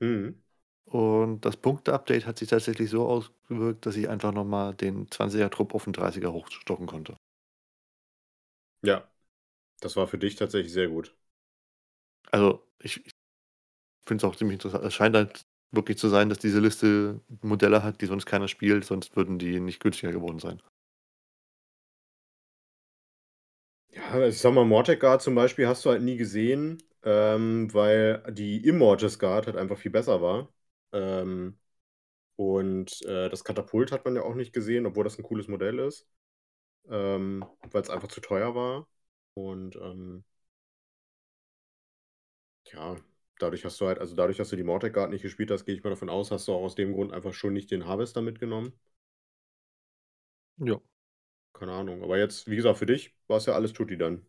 Mhm. 0.00 0.42
Und 0.88 1.44
das 1.44 1.56
Punkte-Update 1.56 2.26
hat 2.26 2.38
sich 2.38 2.48
tatsächlich 2.48 2.90
so 2.90 3.06
ausgewirkt, 3.06 3.86
dass 3.86 3.96
ich 3.96 4.08
einfach 4.08 4.32
noch 4.32 4.44
mal 4.44 4.74
den 4.74 5.10
20er 5.10 5.50
Trupp 5.50 5.74
auf 5.74 5.86
'n 5.86 5.92
30er 5.92 6.32
hochstocken 6.32 6.86
konnte. 6.86 7.16
Ja. 8.84 9.08
Das 9.80 9.96
war 9.96 10.06
für 10.08 10.18
dich 10.18 10.36
tatsächlich 10.36 10.72
sehr 10.72 10.88
gut. 10.88 11.14
Also, 12.30 12.62
ich 12.80 13.04
ich 13.06 13.12
finde 14.08 14.26
es 14.26 14.30
auch 14.30 14.36
ziemlich 14.36 14.54
interessant. 14.56 14.84
Es 14.84 14.94
scheint 14.94 15.16
halt 15.16 15.42
wirklich 15.72 15.98
zu 15.98 16.08
sein, 16.08 16.28
dass 16.28 16.38
diese 16.38 16.60
Liste 16.60 17.20
Modelle 17.42 17.82
hat, 17.82 18.00
die 18.00 18.06
sonst 18.06 18.26
keiner 18.26 18.48
spielt, 18.48 18.84
sonst 18.84 19.16
würden 19.16 19.38
die 19.38 19.60
nicht 19.60 19.80
günstiger 19.80 20.12
geworden 20.12 20.38
sein. 20.40 20.62
Ja, 23.90 24.26
ich 24.26 24.38
sage 24.38 24.54
mal, 24.54 24.64
Mortek 24.64 25.00
Guard 25.00 25.20
zum 25.22 25.34
Beispiel 25.34 25.66
hast 25.68 25.84
du 25.84 25.90
halt 25.90 26.02
nie 26.02 26.16
gesehen, 26.16 26.82
ähm, 27.02 27.72
weil 27.74 28.22
die 28.30 28.66
Immortis 28.66 29.18
Guard 29.18 29.46
halt 29.46 29.56
einfach 29.56 29.76
viel 29.76 29.90
besser 29.90 30.22
war. 30.22 30.48
Ähm, 30.92 31.58
und, 32.36 33.02
äh, 33.02 33.30
das 33.30 33.44
Katapult 33.44 33.92
hat 33.92 34.04
man 34.04 34.16
ja 34.16 34.22
auch 34.22 34.34
nicht 34.34 34.52
gesehen, 34.54 34.86
obwohl 34.86 35.04
das 35.04 35.18
'n 35.18 35.24
cooles 35.24 35.48
Modell 35.48 35.78
ist, 35.80 36.08
ähm, 36.90 37.44
weil's 37.70 37.90
einfach 37.90 38.08
zu 38.08 38.20
teuer 38.20 38.54
war. 38.54 38.86
Und, 39.34 39.76
ähm 39.76 40.24
ja, 42.72 42.96
dadurch 43.38 43.64
hast 43.64 43.80
du 43.80 43.86
halt 43.86 43.98
also, 44.00 44.14
dadurch, 44.16 44.36
dass 44.38 44.48
du 44.50 44.56
die 44.56 44.62
Mortek 44.64 44.94
Guard 44.94 45.10
nicht 45.10 45.22
gespielt 45.22 45.50
hast, 45.52 45.64
gehe 45.64 45.74
ich 45.76 45.84
mal 45.84 45.90
davon 45.90 46.08
aus, 46.10 46.30
hast 46.32 46.48
du 46.48 46.52
auch 46.52 46.62
aus 46.64 46.74
dem 46.74 46.92
Grund 46.92 47.12
einfach 47.12 47.34
schon 47.34 47.52
nicht 47.52 47.70
den 47.70 47.86
Harvester 47.86 48.20
mitgenommen. 48.22 48.72
Ja. 50.58 50.80
Keine 51.54 51.72
Ahnung. 51.72 52.02
Aber 52.02 52.18
jetzt, 52.18 52.48
wie 52.50 52.56
gesagt, 52.56 52.78
für 52.78 52.84
dich 52.86 53.14
war's 53.26 53.46
ja 53.46 53.54
alles 53.54 53.72
tutti 53.72 53.96
dann. 53.96 54.26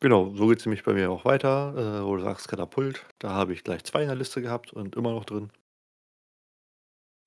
Genau, 0.00 0.34
so 0.36 0.48
geht's 0.48 0.66
nämlich 0.66 0.82
bei 0.82 0.92
mir 0.92 1.10
auch 1.10 1.24
weiter. 1.24 2.02
Äh, 2.02 2.04
wo 2.06 2.16
du 2.16 2.22
sagst 2.22 2.46
Katapult, 2.48 3.06
da 3.18 3.30
habe 3.30 3.54
ich 3.54 3.64
gleich 3.64 3.84
2 3.84 4.02
in 4.02 4.08
der 4.08 4.16
Liste 4.16 4.42
gehabt 4.42 4.70
und 4.72 4.96
immer 4.96 5.12
noch 5.12 5.24
drin. 5.24 5.50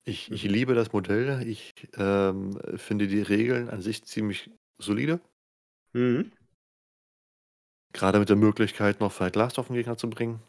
Ich 0.04 0.30
ich 0.32 0.42
Mhm. 0.42 0.44
liebe 0.44 0.74
das 0.74 0.92
Modell. 0.92 1.46
Ich, 1.46 1.74
ähm, 1.96 2.58
finde 2.76 3.08
die 3.08 3.20
Regeln 3.22 3.68
an 3.68 3.82
sich 3.82 4.04
ziemlich 4.04 4.50
solide. 4.78 5.20
Mhm. 5.94 6.36
Grade 7.94 8.18
mit 8.18 8.28
der 8.28 8.34
Möglichkeit, 8.36 8.98
noch 9.00 9.12
Fight 9.12 9.36
Last 9.36 9.58
auf 9.60 9.70
'n 9.70 9.74
Gegner 9.74 9.96
zu 9.96 10.10
bringen. 10.10 10.40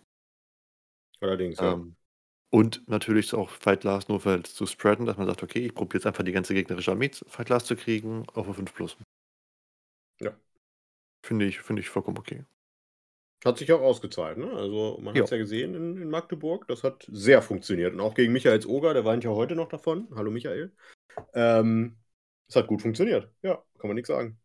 Allerdings, 1.22 1.60
ja. 1.62 1.78
Ähm, 1.78 1.96
und 2.52 2.88
natürlich 2.90 3.34
auch 3.34 3.52
Fight 3.52 3.84
Last 3.86 4.10
notfalls 4.10 4.56
zu 4.56 4.66
spreaden, 4.68 5.06
dass 5.08 5.18
man 5.18 5.28
sagt: 5.28 5.44
„Okay, 5.44 5.66
ich 5.66 5.76
probiere 5.76 6.00
jetzt 6.00 6.08
einfach 6.08 6.24
die 6.26 6.32
ganze 6.34 6.54
gegnerische 6.56 6.92
Armee 6.92 7.12
Fight 7.28 7.50
Last 7.50 7.68
zu 7.68 7.76
kriegen 7.78 8.26
auf 8.36 8.48
'ne 8.48 8.54
5 8.56 8.74
+.“ 8.74 8.98
Ja. 10.22 10.38
Finde 11.24 11.46
ich 11.46 11.60
finde 11.62 11.82
ich 11.82 11.90
vollkommen 11.90 12.18
okay. 12.18 12.46
Hat 13.46 13.58
sich 13.60 13.72
auch 13.72 13.82
ausgezahlt, 13.82 14.38
ne? 14.40 14.52
Also, 14.52 14.98
man 15.02 15.16
Ja. 15.16 15.28
hat's 15.28 15.30
ja 15.30 15.38
gesehen 15.38 15.76
in 15.76 16.02
in 16.02 16.10
Magdeburg. 16.10 16.68
Das 16.68 16.84
hat 16.84 17.06
sehr 17.12 17.42
funktioniert 17.44 17.94
und 17.94 18.00
auch 18.00 18.16
gegen 18.16 18.34
Michaels 18.34 18.66
Oger, 18.66 18.94
der 18.96 19.06
weint 19.06 19.24
ja 19.24 19.30
heute 19.30 19.56
noch 19.56 19.70
davon. 19.70 20.08
Hallo 20.16 20.32
Michael. 20.32 20.72
Ähm, 21.34 21.98
es 22.50 22.56
hat 22.56 22.68
gut 22.68 22.82
funktioniert. 22.82 23.32
Ja, 23.42 23.56
kann 23.80 23.88
man 23.90 23.96
nix 23.96 24.08
sagen. 24.10 24.40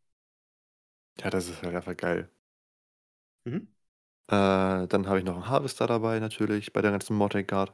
Ja, 1.21 1.31
das 1.31 1.49
ist 1.49 1.63
halt 1.63 1.75
einfach 1.75 1.97
geil. 1.97 2.29
Mhm. 3.47 3.67
Äh, 4.29 4.89
dann 4.89 5.07
habe 5.07 5.19
ich 5.21 5.25
noch 5.25 5.37
'n 5.37 5.49
Harvester 5.49 5.87
dabei 5.87 6.19
natürlich 6.19 6.73
bei 6.73 6.83
der 6.83 6.91
ganzen 6.91 7.15
Mortek 7.17 7.47
Guard. 7.49 7.73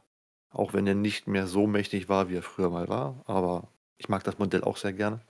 Auch 0.50 0.72
wenn 0.74 0.86
er 0.86 0.94
nicht 0.94 1.26
mehr 1.26 1.46
so 1.46 1.66
mächtig 1.66 2.08
war, 2.10 2.28
wie 2.28 2.36
er 2.36 2.42
früher 2.42 2.68
mal 2.70 2.88
war, 2.88 3.22
aber 3.26 3.68
ich 3.98 4.08
mag 4.10 4.24
das 4.24 4.38
Modell 4.38 4.62
auch 4.64 4.76
sehr 4.76 4.92
gerne. 4.92 5.20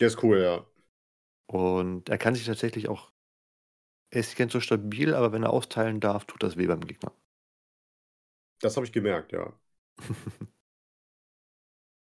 Der 0.00 0.08
ist 0.08 0.22
cool, 0.22 0.38
ja. 0.42 0.64
Und 1.46 2.08
er 2.08 2.16
kann 2.18 2.34
sich 2.36 2.46
tatsächlich 2.46 2.88
auch 2.88 3.10
er 4.10 4.20
ist 4.20 4.26
nicht 4.28 4.36
ganz 4.38 4.52
so 4.52 4.60
stabil, 4.60 5.14
aber 5.14 5.32
wenn 5.32 5.44
er 5.44 5.50
austeilen 5.54 5.98
darf, 5.98 6.26
tut 6.26 6.42
das 6.42 6.58
weh 6.58 6.66
beim 6.66 6.86
Gegner. 6.86 7.10
Das 8.60 8.76
habe 8.76 8.86
ich 8.86 8.92
gemerkt, 8.92 9.32
ja. 9.32 9.52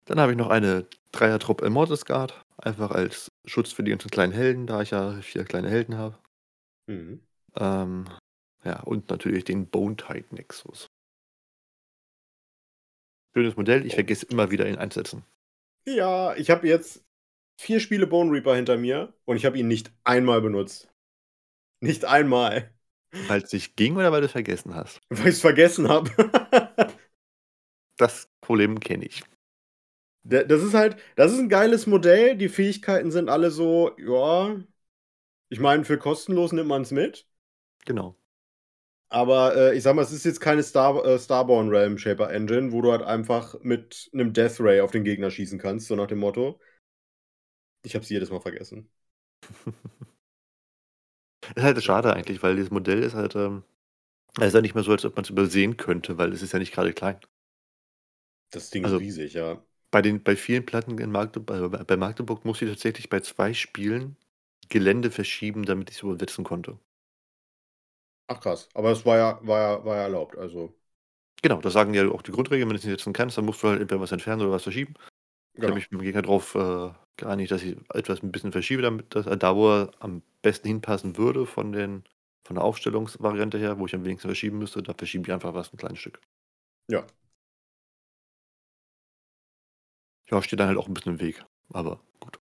Dann 0.04 0.20
habe 0.20 0.32
ich 0.32 0.38
noch 0.38 0.50
eine 0.50 0.86
Dreiertruppe 1.12 1.64
Immortis 1.64 2.04
Guard, 2.04 2.44
einfach 2.58 2.90
als 2.90 3.28
Schutz 3.46 3.72
für 3.72 3.82
die 3.82 3.90
ganzen 3.90 4.10
kleinen 4.10 4.32
Helden, 4.32 4.66
da 4.66 4.82
ich 4.82 4.90
ja 4.90 5.20
4 5.20 5.44
kleine 5.44 5.68
Helden 5.70 5.96
habe. 5.96 6.18
Mhm. 6.88 7.20
Ähm, 7.56 8.06
ja, 8.64 8.80
und 8.80 9.10
natürlich 9.10 9.44
den 9.44 9.66
Bone-Tide 9.68 10.34
Nexus. 10.34 10.86
Schönes 13.34 13.56
Modell, 13.56 13.86
ich 13.86 13.92
Oh. 13.92 13.96
vergesse 13.96 14.26
immer 14.26 14.50
wieder, 14.50 14.68
ihn 14.68 14.76
einzusetzen. 14.76 15.24
Ja, 15.86 16.34
ich 16.36 16.50
habe 16.50 16.68
jetzt 16.68 17.04
4 17.60 17.80
Spiele 17.80 18.06
Bone 18.06 18.30
Reaper 18.32 18.54
hinter 18.56 18.76
mir 18.76 19.14
und 19.24 19.36
ich 19.36 19.44
habe 19.46 19.58
ihn 19.58 19.68
nicht 19.68 19.92
einmal 20.04 20.40
benutzt. 20.40 20.88
Nicht 21.80 22.04
einmal. 22.04 22.72
Weil's 23.26 23.52
nicht 23.52 23.76
ging 23.76 23.96
oder 23.96 24.12
weil 24.12 24.20
du's 24.22 24.32
vergessen 24.32 24.74
hast? 24.74 25.00
Weil 25.10 25.28
ich's 25.28 25.40
vergessen 25.40 25.88
habe. 25.88 26.10
Das 27.96 28.28
Problem 28.42 28.80
kenne 28.80 29.06
ich. 29.06 29.22
Das 30.24 30.62
ist 30.62 30.74
halt 30.74 30.96
das 31.16 31.32
ist 31.32 31.38
'n 31.40 31.48
geiles 31.48 31.86
Modell. 31.86 32.36
Die 32.36 32.48
Fähigkeiten 32.48 33.10
sind 33.10 33.28
alle 33.28 33.50
so, 33.50 33.96
ja 33.98 34.56
ich 35.50 35.60
meine, 35.60 35.84
für 35.84 35.98
kostenlos 35.98 36.52
nimmt 36.52 36.68
man's 36.68 36.90
mit. 36.92 37.26
Genau. 37.86 38.16
Aber, 39.10 39.54
äh, 39.56 39.76
ich 39.76 39.82
sage 39.82 39.96
mal, 39.96 40.02
es 40.02 40.12
ist 40.12 40.24
jetzt 40.24 40.40
keine 40.40 40.62
Star 40.62 41.04
äh, 41.04 41.18
Starborn 41.18 41.68
Realm 41.68 41.98
Shaper 41.98 42.30
Engine, 42.32 42.72
wo 42.72 42.80
du 42.80 42.92
halt 42.92 43.02
einfach 43.02 43.54
mit 43.62 44.08
'nem 44.12 44.32
Death 44.32 44.58
Ray 44.60 44.80
auf 44.80 44.90
den 44.90 45.04
Gegner 45.04 45.30
schießen 45.30 45.58
kannst, 45.58 45.86
so 45.88 45.96
nach 45.96 46.06
dem 46.06 46.18
Motto. 46.18 46.58
Ich 47.82 47.94
habe 47.94 48.02
es 48.04 48.10
jedes 48.10 48.30
Mal 48.30 48.40
vergessen. 48.40 48.90
Ist 51.56 51.62
halt 51.64 51.82
schade 51.82 52.12
eigentlich, 52.14 52.42
weil 52.42 52.56
dieses 52.56 52.70
Modell 52.70 53.02
ist 53.02 53.14
halt, 53.14 53.34
ähm 53.36 53.62
es 54.38 54.48
ist 54.48 54.54
ja 54.54 54.60
nicht 54.62 54.74
mehr 54.76 54.84
so, 54.84 54.92
als 54.92 55.04
ob 55.04 55.16
man's 55.16 55.30
übersehen 55.30 55.76
könnte, 55.78 56.16
weil 56.18 56.32
es 56.32 56.42
ist 56.42 56.52
ja 56.52 56.58
nicht 56.60 56.72
grade 56.74 56.92
klein. 56.94 57.18
Das 58.50 58.70
Ding 58.70 58.82
ist 58.84 58.86
Also, 58.90 58.98
riesig, 58.98 59.32
ja. 59.34 59.62
Bei 59.92 60.02
den 60.02 60.24
bei 60.24 60.36
vielen 60.36 60.66
Platten 60.66 60.98
in 60.98 61.12
Magde 61.12 61.40
bei 61.40 61.68
bei 61.68 61.98
Magdeburg 61.98 62.44
musste 62.46 62.66
ich 62.66 62.72
tatsächlich 62.72 63.10
bei 63.10 63.20
2 63.20 63.54
Spielen 63.54 64.16
Gelände 64.70 65.12
verschieben, 65.12 65.64
damit 65.66 65.90
ich's 65.90 66.02
übersetzen 66.02 66.44
konnte. 66.44 66.80
Ach 68.30 68.40
krass, 68.40 68.68
aber 68.74 68.90
das 68.90 69.04
war 69.06 69.16
ja 69.16 69.38
war 69.46 69.60
ja 69.60 69.84
war 69.84 69.96
ja 69.96 70.02
erlaubt, 70.04 70.36
also 70.38 70.74
Genau, 71.44 71.60
das 71.60 71.72
sagen 71.72 71.92
ja 71.92 72.08
auch 72.08 72.22
die 72.22 72.30
Grundregeln, 72.30 72.68
wenn 72.68 72.76
du's 72.76 72.84
nicht 72.84 72.92
setzen 73.00 73.12
kannst, 73.12 73.36
dann 73.36 73.44
musst 73.44 73.62
du 73.64 73.68
halt 73.68 73.80
entweder 73.80 74.00
was 74.00 74.12
entfernen 74.12 74.42
oder 74.42 74.52
was 74.52 74.62
verschieben. 74.62 74.94
Ich 75.62 75.68
habe 75.68 75.74
Genau. 75.74 75.76
mich 75.76 75.90
mit 75.90 76.00
dem 76.00 76.04
Gegner 76.04 76.22
drauf, 76.22 76.54
äh, 76.56 76.90
geeinigt, 77.16 77.52
dass 77.52 77.62
ich 77.62 77.76
etwas 77.94 78.22
'n 78.22 78.32
bisschen 78.32 78.52
verschiebe, 78.52 78.82
damit 78.82 79.14
dass 79.14 79.26
er 79.26 79.36
da, 79.36 79.56
wo 79.56 79.70
er 79.70 79.92
am 80.00 80.22
besten 80.42 80.68
hinpassen 80.68 81.16
würde 81.18 81.46
von 81.46 81.72
den 81.72 82.04
von 82.46 82.56
der 82.56 82.64
Aufstellungsvariante 82.64 83.58
her, 83.58 83.78
wo 83.78 83.86
ich 83.86 83.94
am 83.94 84.04
wenigsten 84.04 84.28
verschieben 84.28 84.58
müsste, 84.58 84.82
da 84.82 84.94
verschiebe 84.94 85.24
ich 85.28 85.32
einfach 85.34 85.54
was 85.54 85.72
'n 85.72 85.78
kleines 85.78 86.00
Stück. 86.00 86.20
Ja. 86.88 87.06
Ja, 90.30 90.42
steht 90.42 90.60
dann 90.60 90.68
halt 90.68 90.78
auch 90.78 90.88
'n 90.88 90.94
bisschen 90.94 91.14
im 91.14 91.20
Weg, 91.20 91.44
aber 91.72 92.00
gut. 92.20 92.38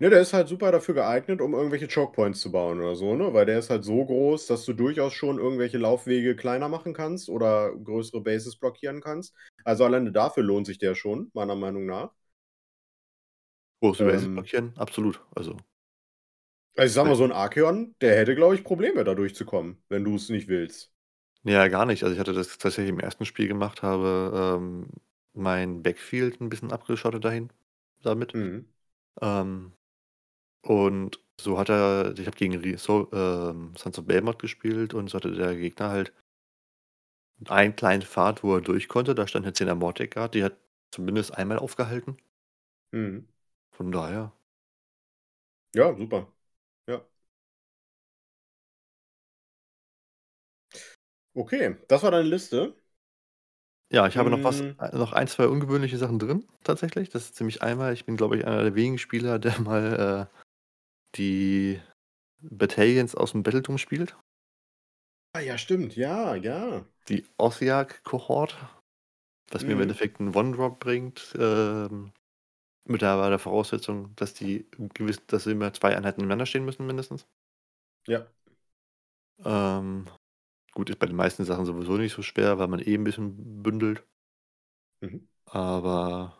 Ne, 0.00 0.10
der 0.10 0.20
ist 0.20 0.32
halt 0.32 0.48
super 0.48 0.72
dafür 0.72 0.94
geeignet, 0.94 1.40
um 1.40 1.54
irgendwelche 1.54 1.86
Choke 1.88 2.12
Points 2.12 2.40
zu 2.40 2.50
bauen 2.50 2.80
oder 2.80 2.96
so, 2.96 3.14
ne? 3.14 3.32
Weil 3.32 3.46
der 3.46 3.58
ist 3.58 3.70
halt 3.70 3.84
so 3.84 4.04
groß, 4.04 4.46
dass 4.46 4.64
du 4.64 4.72
durchaus 4.72 5.12
schon 5.12 5.38
irgendwelche 5.38 5.78
Laufwege 5.78 6.34
kleiner 6.36 6.68
machen 6.68 6.94
kannst 6.94 7.28
oder 7.28 7.72
größere 7.76 8.20
Bases 8.20 8.56
blockieren 8.56 9.00
kannst. 9.00 9.34
Also, 9.64 9.84
alleine 9.84 10.10
dafür 10.12 10.42
lohnt 10.42 10.66
sich 10.66 10.78
der 10.78 10.94
schon, 10.94 11.30
meiner 11.34 11.54
Meinung 11.54 11.86
nach. 11.86 12.14
Große 13.82 14.04
Bases 14.04 14.28
Ähm 14.28 14.28
blockieren, 14.28 14.72
absolut. 14.76 15.20
Also 15.34 15.56
Also, 16.76 16.88
ich 16.88 16.92
Weil 16.94 17.04
mal, 17.06 17.14
so 17.14 17.24
'n 17.24 17.30
Archaon, 17.32 17.94
der 18.00 18.16
hätte, 18.16 18.34
glaube 18.34 18.56
ich, 18.56 18.64
Probleme, 18.64 19.04
da 19.04 19.14
durchzukommen, 19.14 19.78
wenn 19.88 20.02
du's 20.04 20.28
nicht 20.28 20.48
willst. 20.48 20.88
Ja, 21.46 21.68
gar 21.68 21.84
nicht. 21.84 22.02
Also, 22.02 22.14
ich 22.14 22.20
hatte 22.20 22.32
das 22.32 22.56
tatsächlich 22.56 22.88
im 22.88 22.98
1. 23.00 23.26
Spiel 23.26 23.48
gemacht, 23.48 23.82
habe, 23.82 24.56
ähm, 24.58 24.86
mein 25.34 25.82
Backfield 25.82 26.40
'n 26.40 26.48
bisschen 26.48 26.72
abgeschottet 26.72 27.24
dahin 27.24 27.50
damit. 28.02 28.34
Mhm. 28.34 28.66
Ähm, 29.22 29.72
und 30.62 31.20
so 31.40 31.58
hat 31.58 31.70
er 31.70 32.14
ich 32.18 32.26
habe 32.26 32.36
gegen 32.38 32.78
so 32.78 33.10
ähm, 33.12 33.74
Sons 33.78 33.98
of 33.98 34.06
Behemoth 34.06 34.38
gespielt 34.40 34.94
und 34.94 35.10
so 35.10 35.16
hatte 35.18 35.32
der 35.32 35.56
Gegner 35.56 35.90
halt 35.90 36.12
einen 37.48 37.74
kleinen 37.76 38.02
Pfad, 38.02 38.42
wo 38.44 38.54
er 38.56 38.60
durch 38.60 38.86
konnte. 38.88 39.14
Da 39.14 39.26
stand 39.26 39.44
'ne 39.46 39.52
10er 39.52 39.74
Mortek 39.74 40.14
Guard, 40.14 40.34
die 40.34 40.44
hat 40.44 40.56
zumindest 40.92 41.36
einmal 41.36 41.58
aufgehalten. 41.58 42.16
Mhm. 42.92 43.26
Von 43.72 43.90
daher 43.92 44.32
Ja, 45.74 45.92
super. 45.96 46.26
Ja. 46.88 47.06
Okay, 51.36 51.76
das 51.88 52.02
war 52.04 52.12
deine 52.12 52.28
Liste? 52.28 52.76
Ja, 53.92 54.06
ich 54.06 54.16
habe 54.16 54.30
noch 54.30 54.44
was 54.44 54.60
Hm. 54.60 54.78
äh, 54.78 54.96
noch 54.96 55.12
1, 55.12 55.32
2 55.32 55.46
ungewöhnliche 55.48 55.98
Sachen 55.98 56.18
drin 56.18 56.46
tatsächlich. 56.62 57.10
Das 57.10 57.24
ist 57.24 57.36
ziemlich 57.36 57.62
einmal 57.62 57.92
ich 57.92 58.06
bin, 58.06 58.16
glaube 58.16 58.36
ich, 58.36 58.46
einer 58.46 58.62
der 58.62 58.74
wenigen 58.74 58.98
Spieler, 58.98 59.38
der 59.38 59.60
mal, 59.60 60.28
äh, 60.32 60.38
die 61.16 61.80
Battalions 62.42 63.16
aus'm 63.16 63.42
Battledome 63.44 63.78
spielt. 63.78 64.16
Ah 65.36 65.40
ja, 65.40 65.58
stimmt. 65.58 65.96
Ja, 65.96 66.36
ja. 66.36 66.86
Die 67.08 67.26
Ossiarch 67.36 68.02
Cohort, 68.02 68.56
was 69.50 69.66
mir 69.66 69.74
im 69.74 69.80
Mhm. 69.80 69.82
Endeffekt 69.82 70.20
'n 70.20 70.34
One 70.36 70.52
Drop 70.56 70.80
bringt, 70.80 71.34
ähm, 71.38 72.12
mit 72.86 73.02
der 73.02 73.28
der 73.30 73.38
Voraussetzung, 73.40 74.14
dass 74.16 74.34
die 74.34 74.66
gewiss 74.94 75.26
dass 75.26 75.46
immer 75.46 75.72
2 75.74 75.96
Einheiten 75.96 76.20
nebeneinander 76.22 76.46
stehen 76.46 76.64
müssen 76.66 76.86
mindestens. 76.86 77.26
Ja. 78.08 78.34
Ähm, 79.42 80.06
gut, 80.74 80.90
ist 80.90 80.98
bei 80.98 81.06
den 81.06 81.16
meisten 81.16 81.44
Sachen 81.44 81.64
sowieso 81.66 81.96
nicht 81.96 82.12
so 82.14 82.22
schwer, 82.22 82.58
weil 82.58 82.68
man 82.68 82.80
eh 82.80 82.94
'n 82.94 83.04
bisschen 83.04 83.62
bündelt. 83.62 84.04
Mhm. 85.02 85.26
Aber 85.46 86.34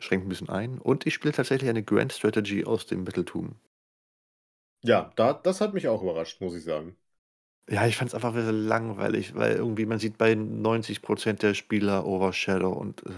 schränkt 0.00 0.24
'n 0.26 0.28
bisschen 0.30 0.48
ein. 0.48 0.78
Und 0.78 1.06
ich 1.06 1.12
spiele 1.14 1.32
tatsächlich 1.34 1.68
eine 1.70 1.82
Grand 1.82 2.12
Strategy 2.14 2.64
aus 2.64 2.86
dem 2.86 3.04
Battletome. 3.04 3.56
Ja, 4.84 5.12
da 5.16 5.32
das 5.32 5.60
hat 5.60 5.74
mich 5.74 5.86
auch 5.88 6.02
überrascht, 6.02 6.40
muss 6.40 6.54
ich 6.56 6.64
sagen. 6.64 6.96
Ja, 7.68 7.86
ich 7.86 7.96
fand's 7.96 8.14
einfach 8.14 8.34
wieder 8.34 8.50
langweilig, 8.50 9.34
weil 9.36 9.52
irgendwie 9.54 9.86
man 9.86 9.98
sieht 10.00 10.18
bei 10.18 10.34
90 10.34 11.00
% 11.00 11.42
der 11.42 11.54
Spieler 11.54 12.04
Overshadow 12.06 12.70
und, 12.72 13.06
äh 13.06 13.12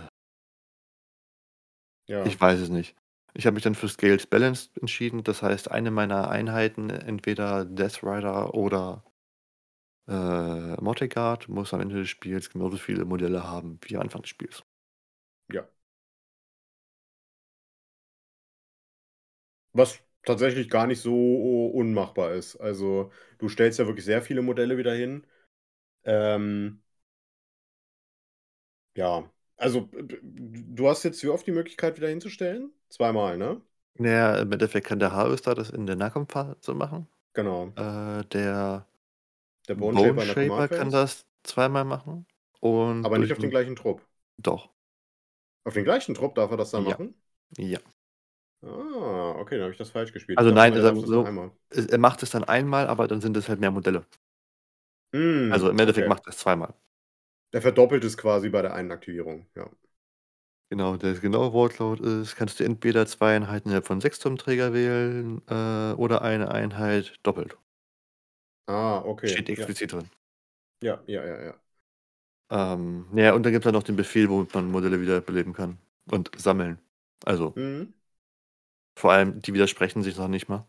Ja. 2.08 2.36
Ich 2.36 2.40
weiß 2.40 2.58
es 2.60 2.68
nicht. 2.70 2.94
Ich 3.34 3.44
habe 3.46 3.54
mich 3.54 3.64
dann 3.64 3.74
für 3.74 3.88
Scales 3.88 4.26
Balanced 4.26 4.70
entschieden. 4.78 5.24
Das 5.24 5.42
heißt, 5.42 5.70
eine 5.70 5.90
meiner 5.90 6.30
Einheiten, 6.30 6.88
entweder 6.90 7.64
Death 7.66 8.02
Rider 8.02 8.54
oder 8.54 9.04
äh, 10.08 10.80
Mortek 10.82 11.14
Guard, 11.14 11.48
muss 11.48 11.74
am 11.74 11.80
Ende 11.80 11.96
des 11.96 12.08
Spiels 12.08 12.50
genauso 12.50 12.76
viele 12.78 13.04
Modelle 13.04 13.44
haben 13.44 13.78
wie 13.84 13.96
am 13.96 14.02
Anfang 14.02 14.22
des 14.22 14.30
Spiels. 14.30 14.64
Ja. 15.52 15.68
Was 19.72 19.98
tatsächlich 20.24 20.70
gar 20.70 20.86
nicht 20.86 21.00
so 21.00 21.66
unmachbar 21.68 22.32
ist. 22.34 22.56
Also, 22.56 23.10
du 23.38 23.48
stellst 23.48 23.78
ja 23.78 23.86
wirklich 23.86 24.04
sehr 24.04 24.22
viele 24.22 24.42
Modelle 24.42 24.78
wieder 24.78 24.94
hin. 24.94 25.26
Ähm 26.04 26.82
Ja, 28.96 29.30
also, 29.56 29.88
du 30.22 30.88
hast 30.88 31.02
jetzt 31.04 31.22
wie 31.22 31.28
oft 31.28 31.46
die 31.46 31.52
Möglichkeit, 31.52 31.96
wieder 31.96 32.08
hinzustellen? 32.08 32.72
Zweimal, 32.88 33.38
ne? 33.38 33.60
Ja, 33.98 34.36
im 34.38 34.50
Endeffekt 34.52 34.86
kann 34.88 34.98
der 34.98 35.12
Harvester 35.12 35.54
das 35.54 35.70
in 35.70 35.86
der 35.86 35.96
Nahkampfphase 35.96 36.74
machen. 36.74 37.06
Genau. 37.34 37.74
Äh, 37.76 38.24
der 38.26 38.86
Der 39.68 39.74
Bone 39.74 39.96
Bone 39.96 39.98
Shaper 39.98 40.24
Shaper 40.26 40.68
kann 40.68 40.90
das 40.90 41.26
zweimal 41.44 41.84
machen. 41.84 42.26
Und 42.60 43.02
Aber 43.02 43.18
nicht 43.18 43.30
auf 43.32 43.38
den 43.38 43.50
gleichen 43.50 43.76
Trupp. 43.76 44.04
Doch. 44.38 44.70
Auf 45.64 45.74
den 45.74 45.84
gleichen 45.84 46.14
Trupp 46.14 46.34
darf 46.36 46.50
er 46.52 46.56
das 46.56 46.70
dann 46.70 46.84
Ja. 46.84 46.84
machen? 46.84 47.20
Ja. 47.58 47.80
Ah, 48.62 49.36
okay, 49.38 49.56
dann 49.56 49.62
habe 49.64 49.72
ich 49.72 49.78
das 49.78 49.90
falsch 49.90 50.12
gespielt. 50.12 50.38
Also 50.38 50.50
nein, 50.50 50.74
das 50.74 50.84
nur 50.94 51.06
so, 51.06 51.28
er 51.70 51.98
macht 51.98 52.22
es 52.22 52.30
dann 52.30 52.44
einmal, 52.44 52.86
aber 52.88 53.08
dann 53.08 53.20
sind 53.20 53.36
es 53.36 53.48
halt 53.48 53.60
mehr 53.60 53.70
Modelle. 53.70 54.04
Also 55.48 55.68
Hm, 55.68 55.70
im 55.70 55.78
Endeffekt 55.78 56.06
okay. 56.06 56.08
macht 56.08 56.26
er 56.26 56.30
es 56.32 56.38
zweimal. 56.38 56.74
Der 57.54 57.62
verdoppelt 57.62 58.04
es 58.04 58.18
quasi 58.18 58.50
bei 58.50 58.60
der 58.60 58.74
einen 58.74 58.92
Aktivierung, 58.92 59.46
ja. 59.56 59.70
Genau, 60.70 60.96
der 60.98 61.14
genaue 61.14 61.52
Wortlaut 61.54 62.00
ist, 62.00 62.36
kannst 62.36 62.60
du 62.60 62.64
entweder 62.64 63.06
2 63.06 63.34
Einheiten 63.36 63.68
innerhalb 63.68 63.86
von 63.86 64.00
6 64.02 64.18
Turmträger 64.18 64.72
wählen, 64.74 65.40
äh, 65.48 65.94
oder 65.94 66.20
eine 66.22 66.50
Einheit 66.50 67.14
doppelt. 67.22 67.56
Ah, 68.66 69.02
okay, 69.06 69.30
Steht 69.30 69.48
ja. 69.56 69.72
explizit 69.72 69.92
drin. 69.92 70.08
Ja, 70.80 71.02
ja, 71.06 71.24
ja, 71.24 71.42
ja. 71.44 71.60
Ähm, 72.50 73.06
ja, 73.14 73.34
und 73.34 73.42
dann 73.44 73.52
gibt's 73.52 73.66
halt 73.66 73.74
noch 73.74 73.82
den 73.82 73.96
Befehl, 73.96 74.28
womit 74.30 74.54
man 74.54 74.70
Modelle 74.70 75.00
wiederbeleben 75.00 75.52
kann 75.52 75.78
und 76.10 76.30
sammeln. 76.36 76.78
Also 77.24 77.54
Mhm. 77.56 77.94
vor 78.98 79.12
allem, 79.12 79.40
die 79.40 79.54
widersprechen 79.54 80.02
sich 80.02 80.16
noch 80.16 80.26
nicht 80.28 80.48
mal, 80.48 80.66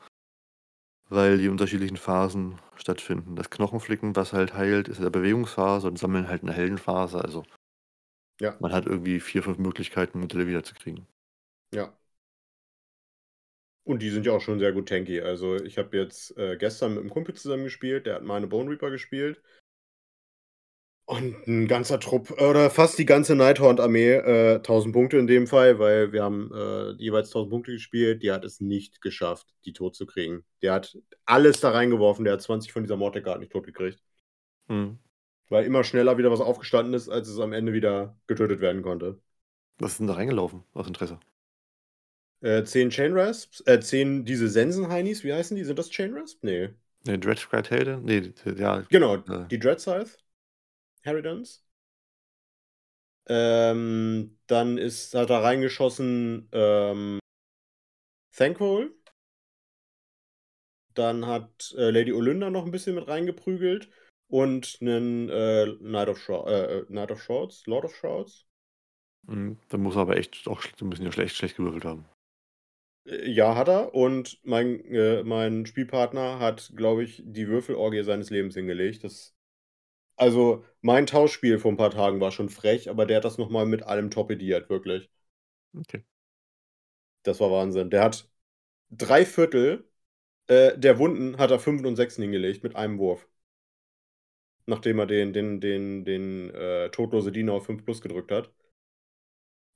weil 1.09 1.39
die 1.39 1.49
unterschiedlichen 1.49 1.97
Phasen 1.97 2.59
stattfinden. 2.75 3.35
Das 3.35 3.49
Knochenflicken, 3.49 4.15
was 4.15 4.33
halt 4.33 4.53
heilt, 4.53 4.87
ist 4.87 4.97
in 4.97 5.03
der 5.03 5.09
Bewegungsphase 5.09 5.87
und 5.87 5.97
Sammeln 5.97 6.27
halt 6.27 6.41
in 6.43 6.47
der 6.47 6.55
Heldenphase. 6.55 7.19
Also 7.19 7.43
Ja. 8.39 8.59
man 8.59 8.73
hat 8.73 8.85
irgendwie 8.85 9.21
4, 9.21 9.43
5 9.43 9.57
Möglichkeiten, 9.59 10.19
Modelle 10.19 10.45
wiederzukriegen. 10.45 11.07
Ja. 11.71 11.95
Und 13.87 14.01
die 14.01 14.09
sind 14.09 14.25
ja 14.25 14.31
auch 14.33 14.41
schon 14.41 14.57
sehr 14.59 14.73
gut 14.73 14.89
tanky. 14.89 15.21
Also, 15.21 15.55
ich 15.57 15.77
habe 15.77 15.95
jetzt, 15.97 16.35
äh, 16.37 16.57
gestern 16.57 16.95
mit 16.95 17.03
'm 17.03 17.09
Kumpel 17.09 17.35
zusammen 17.35 17.63
gespielt, 17.65 18.07
der 18.07 18.15
hat 18.15 18.23
meine 18.23 18.47
Bone 18.47 18.69
Reaper 18.71 18.89
gespielt. 18.89 19.39
Und 21.07 21.35
'n 21.47 21.67
ganzer 21.67 21.99
Trupp 21.99 22.31
oder 22.41 22.71
fast 22.71 22.97
die 22.97 23.05
ganze 23.05 23.35
Nighthaunt-Armee, 23.35 24.13
äh, 24.55 24.59
1000 24.63 24.91
Punkte 24.91 25.17
in 25.17 25.27
dem 25.27 25.45
Fall, 25.45 25.77
weil 25.77 26.11
wir 26.11 26.23
haben, 26.23 26.51
äh, 26.51 26.93
jeweils 26.97 27.29
1000 27.29 27.51
Punkte 27.51 27.73
gespielt. 27.73 28.23
Die 28.23 28.31
hat 28.31 28.43
es 28.43 28.59
nicht 28.59 29.01
geschafft, 29.01 29.47
die 29.65 29.73
totzukriegen. 29.73 30.43
Der 30.63 30.73
hat 30.73 30.97
alles 31.25 31.59
da 31.59 31.69
reingeworfen. 31.69 32.25
Der 32.25 32.33
hat 32.33 32.41
20 32.41 32.73
von 32.73 32.81
dieser 32.83 32.97
Mordecke 32.97 33.37
nicht 33.37 33.51
totgekriegt. 33.51 34.01
Mhm. 34.67 34.99
Weil 35.49 35.65
immer 35.65 35.83
schneller 35.83 36.17
wieder 36.17 36.31
was 36.31 36.41
aufgestanden 36.41 36.93
ist, 36.95 37.09
als 37.09 37.27
es 37.27 37.39
am 37.39 37.53
Ende 37.53 37.73
wieder 37.73 38.17
getötet 38.27 38.61
werden 38.61 38.81
konnte. 38.81 39.19
Was 39.79 39.93
ist 39.93 39.99
denn 39.99 40.07
da 40.07 40.13
reingelaufen 40.13 40.63
aus 40.73 40.87
Interesse? 40.87 41.19
Äh, 42.43 42.63
10 42.65 42.89
Chain 42.89 43.13
Rasps, 43.13 43.61
äh, 43.65 43.79
10 43.79 44.25
diese 44.25 44.49
Sensenheinis, 44.49 45.23
wie 45.23 45.33
heißen 45.33 45.55
die? 45.55 45.63
Sind 45.63 45.79
das 45.79 45.89
Chain 45.89 46.13
Rasp? 46.13 46.43
Ne. 46.43 46.75
Ne, 47.05 47.17
Dreadcry 47.19 47.61
Helden? 47.69 48.03
Ne, 48.05 48.21
d 48.21 48.55
ja, 48.57 48.83
Genau, 48.89 49.17
äh 49.17 49.45
die 49.51 49.59
Dread 49.59 49.79
Scythe. 49.79 50.11
Harridans. 51.05 51.59
Ähm, 53.27 54.37
dann 54.47 54.77
ist 54.77 55.15
hat 55.15 55.29
er 55.31 55.41
reingeschossen, 55.43 56.47
ähm 56.51 57.19
Thanquol. 58.33 58.89
Dann 60.97 61.27
hat, 61.27 61.75
äh, 61.77 61.91
Lady 61.91 62.13
Olynder 62.13 62.49
noch 62.49 62.63
'n 62.65 62.71
bisschen 62.71 62.95
mit 62.95 63.07
reingeprügelt 63.09 63.89
und 64.29 64.81
'nen, 64.81 65.29
äh, 65.29 65.67
Knight 65.79 66.07
of 66.09 66.17
Shroud 66.19 66.47
äh, 66.47 66.79
äh, 66.79 66.85
Knight 66.85 67.11
of 67.11 67.21
Shrouds, 67.21 67.65
Lord 67.67 67.83
of 67.85 67.93
Shrouds. 67.95 68.45
Mhm, 69.27 69.57
da 69.69 69.77
muss 69.77 69.95
er 69.95 70.01
aber 70.01 70.17
echt 70.17 70.47
auch 70.47 70.61
so 70.77 70.85
'n 70.85 70.89
bisschen 70.89 71.11
schlecht 71.11 71.35
schlecht 71.35 71.57
gewürfelt 71.57 71.85
haben. 71.85 72.05
Äh, 73.05 73.29
ja, 73.31 73.55
hat 73.55 73.67
er. 73.69 73.93
Und 73.93 74.39
mein 74.43 74.83
äh, 74.85 75.23
mein 75.23 75.65
Spielpartner 75.65 76.39
hat, 76.39 76.71
glaube 76.75 77.03
ich, 77.03 77.21
die 77.25 77.47
Würfelorgie 77.47 78.03
seines 78.03 78.29
Lebens 78.29 78.55
hingelegt. 78.55 79.03
Das 79.03 79.33
also, 80.17 80.65
mein 80.81 81.07
Tauschspiel 81.07 81.59
vor 81.59 81.71
'n 81.71 81.77
paar 81.77 81.91
Tagen 81.91 82.21
war 82.21 82.31
schon 82.31 82.49
frech, 82.49 82.89
aber 82.89 83.05
der 83.07 83.17
hat 83.17 83.25
das 83.25 83.37
noch 83.39 83.49
mal 83.49 83.65
mit 83.67 83.83
allem 83.83 84.11
torpediert, 84.11 84.69
wirklich. 84.69 85.09
Okay. 85.77 86.05
Das 87.25 87.39
war 87.39 87.49
Wahnsinn. 87.51 87.89
Der 87.89 88.03
hat 88.03 88.29
3/4, 88.91 89.83
äh, 90.47 90.77
der 90.77 90.99
Wunden 90.99 91.37
hat 91.39 91.51
er 91.51 91.59
5en 91.59 91.87
und 91.87 91.95
6en 91.97 92.23
hingelegt 92.23 92.63
mit 92.63 92.75
einem 92.75 92.99
Wurf. 92.99 93.27
Nachdem 94.67 94.97
er 94.99 95.05
den 95.05 95.31
den 95.33 95.59
den 95.61 96.05
den, 96.05 96.49
äh, 96.53 96.89
Todlose 96.89 97.31
Diener 97.31 97.53
auf 97.53 97.65
5+ 97.65 98.01
gedrückt 98.01 98.31
hat. 98.31 98.49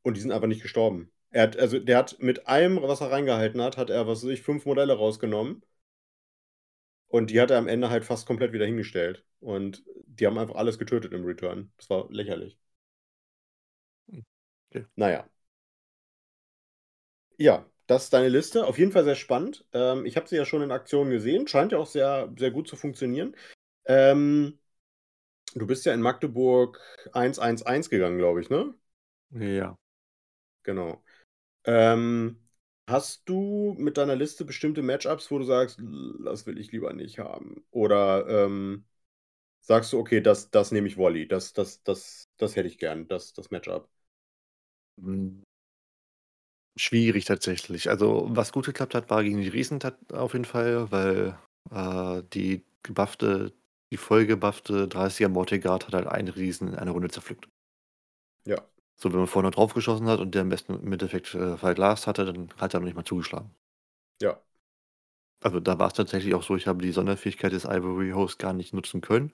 Und 0.06 0.15
die 0.18 0.22
sind 0.22 0.32
einfach 0.32 0.48
nicht 0.48 0.62
gestorben. 0.62 1.12
Er 1.32 1.42
hat 1.44 1.58
also, 1.58 1.80
der 1.80 1.98
hat 1.98 2.20
mit 2.20 2.48
allem, 2.48 2.80
was 2.84 3.02
er 3.02 3.10
reingehalten 3.12 3.62
hat, 3.62 3.78
hat 3.78 3.89
er, 3.89 4.06
was 4.08 4.24
weiß 4.24 4.30
ich, 4.32 4.42
5 4.44 4.65
Modelle 4.65 4.94
rausgenommen. 4.94 5.63
Und 7.08 7.30
die 7.30 7.39
hat 7.42 7.52
er 7.52 7.58
am 7.58 7.68
Ende 7.68 7.89
halt 7.89 8.06
fast 8.06 8.26
komplett 8.26 8.52
wieder 8.54 8.65
hingestellt. 8.65 9.24
Und 9.42 9.84
die 10.08 10.26
haben 10.26 10.38
einfach 10.39 10.56
alles 10.56 10.80
getötet 10.80 11.13
im 11.13 11.26
Return. 11.26 11.72
Das 11.78 11.89
war 11.89 12.10
lächerlich. 12.12 12.58
Okay. 14.72 14.86
Na 14.96 15.10
ja. 15.10 15.30
Ja, 17.38 17.65
das 17.88 18.06
ist 18.06 18.13
deine 18.13 18.30
Liste. 18.30 18.65
Auf 18.65 18.78
jeden 18.78 18.92
Fall 18.92 19.04
sehr 19.04 19.15
spannend. 19.15 19.65
Ähm, 19.74 20.06
ich 20.06 20.15
habe 20.18 20.28
sie 20.28 20.36
ja 20.36 20.46
schon 20.46 20.62
in 20.62 20.72
Aktion 20.72 21.10
gesehen. 21.10 21.48
Scheint 21.48 21.72
ja 21.72 21.78
auch 21.78 21.88
sehr 21.88 22.32
sehr 22.38 22.52
gut 22.52 22.68
zu 22.68 22.76
funktionieren. 22.76 23.36
Ähm, 23.86 24.60
du 25.56 25.68
bist 25.68 25.86
ja 25.86 25.94
in 25.94 26.02
Magdeburg 26.02 26.80
1-1-1 27.13 27.89
gegangen, 27.89 28.18
glaube 28.20 28.42
ich, 28.42 28.50
ne? 28.50 28.74
Ja. 29.32 29.78
Genau. 30.63 31.04
Ähm, 31.65 32.38
hast 32.88 33.24
du 33.30 33.76
mit 33.78 33.98
deiner 33.98 34.15
Liste 34.15 34.45
bestimmte 34.45 34.82
Matchups, 34.82 35.30
wo 35.32 35.38
du 35.39 35.45
sagst: 35.45 35.80
„Das 36.24 36.45
will 36.45 36.58
ich 36.60 36.72
lieber 36.72 36.93
nicht 36.93 37.19
haben?“ 37.19 37.63
Oder, 37.72 38.28
ähm, 38.45 38.86
sagst 39.62 39.93
du: 39.93 40.00
„Okay, 40.00 40.22
das 40.22 40.52
das 40.52 40.72
nehme 40.72 40.88
ich 40.88 40.98
Volley. 40.98 41.28
Das 41.28 41.54
das 41.54 41.84
das 41.84 42.26
das 42.38 42.56
hätte 42.58 42.67
ich 42.69 42.80
gern, 42.80 43.08
das 43.08 43.34
das 43.34 43.52
Matchup?“ 43.52 43.88
Hm. 45.02 45.41
Schwierig 46.78 47.26
tatsächlich. 47.26 47.89
Also, 47.89 48.28
was 48.30 48.52
gut 48.52 48.65
geklappt 48.65 48.95
hat, 48.95 49.10
war 49.10 49.24
gegen 49.24 49.41
die 49.41 49.48
Riesen 49.50 49.80
auf 50.13 50.34
jeden 50.34 50.45
Fall, 50.45 50.89
weil, 50.91 51.38
äh, 51.72 52.24
die 52.34 52.63
gebuffte 52.84 53.54
die 53.91 53.98
voll 53.98 54.28
gebuffte 54.28 54.88
30er 54.88 55.30
Mortigard 55.30 55.88
hat 55.88 55.93
halt 55.95 56.06
einen 56.08 56.28
Riesen 56.28 56.67
in 56.69 56.76
einer 56.76 56.91
Runde 56.91 57.10
zerpflückt. 57.10 57.50
Ja. 58.45 58.69
So, 59.02 59.12
wenn 59.12 59.20
man 59.20 59.28
vorne 59.28 59.52
drauf 59.52 59.74
geschossen 59.74 60.08
hat 60.08 60.20
und 60.20 60.36
der 60.36 60.42
am 60.42 60.50
besten 60.50 60.74
im 60.76 60.92
Endeffekt, 60.92 61.34
äh, 61.34 61.58
verglast 61.58 62.06
hatte, 62.06 62.26
dann 62.26 62.50
hat 62.58 62.74
er 62.74 62.82
noch 62.82 62.86
nicht 62.86 62.96
mal 62.98 63.06
zugeschlagen. 63.06 63.50
Ja. 64.22 64.42
Also, 65.42 65.62
da 65.62 65.80
war's 65.80 65.94
tatsächlich 65.94 66.34
auch 66.36 66.44
so, 66.44 66.56
ich 66.58 66.68
habe 66.68 66.82
die 66.82 66.92
Sonderfähigkeit 66.92 67.54
des 67.54 67.64
Ivory 67.64 68.12
Host 68.12 68.40
gar 68.40 68.54
nicht 68.54 68.74
nutzen 68.74 69.00
können, 69.00 69.32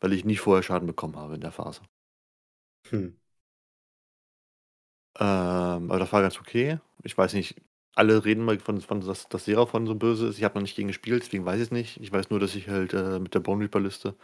weil 0.00 0.14
ich 0.14 0.24
nie 0.24 0.36
vorher 0.36 0.62
Schaden 0.62 0.86
bekommen 0.86 1.16
habe 1.16 1.34
in 1.34 1.42
der 1.42 1.52
Phase. 1.52 1.82
Hm. 2.88 3.18
Ähm, 5.18 5.90
aber 5.90 5.98
das 5.98 6.12
war 6.12 6.22
ganz 6.22 6.38
okay. 6.40 6.78
Ich 7.02 7.16
weiß 7.16 7.34
nicht, 7.34 7.56
alle 7.94 8.24
reden 8.24 8.44
mal 8.44 8.58
von 8.58 8.80
von 8.80 9.00
dass 9.00 9.28
dass 9.28 9.44
Seraphon 9.44 9.86
so 9.86 9.94
böse 9.94 10.28
ist. 10.28 10.38
Ich 10.38 10.44
habe 10.44 10.54
noch 10.54 10.62
nicht 10.62 10.76
gegen 10.76 10.88
gespielt, 10.88 11.22
deswegen 11.22 11.44
weiß 11.44 11.60
ich's 11.60 11.70
nicht. 11.70 12.00
Ich 12.00 12.12
weiß 12.12 12.30
nur, 12.30 12.40
dass 12.40 12.54
ich 12.54 12.68
halt, 12.68 12.94
äh, 12.94 13.18
mit 13.18 13.34
der 13.34 13.40
Bone 13.40 13.62
Reaper 13.64 13.80
Liste 13.80 14.16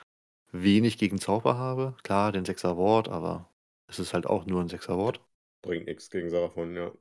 wenig 0.53 0.99
gegen 0.99 1.19
Zauber 1.19 1.59
habe. 1.59 1.95
Klar, 2.03 2.33
den 2.33 2.45
6er 2.45 2.79
Ward, 2.79 3.09
aber 3.09 3.49
es 3.89 3.99
ist 3.99 4.15
halt 4.15 4.27
auch 4.27 4.47
nur 4.47 4.61
'n 4.63 4.69
6er 4.69 4.99
Ward. 4.99 5.21
Bringt 5.65 5.87
nix 5.87 6.11
gegen 6.11 6.31
Seraphon, 6.31 6.75
ja. 6.77 6.93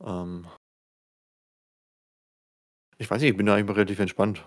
Ähm 0.00 0.46
ich 2.98 3.10
weiß 3.10 3.20
nicht, 3.22 3.30
ich 3.32 3.36
bin 3.36 3.46
da 3.46 3.54
eigentlich 3.54 3.66
mal 3.66 3.72
relativ 3.74 3.98
entspannt. 3.98 4.44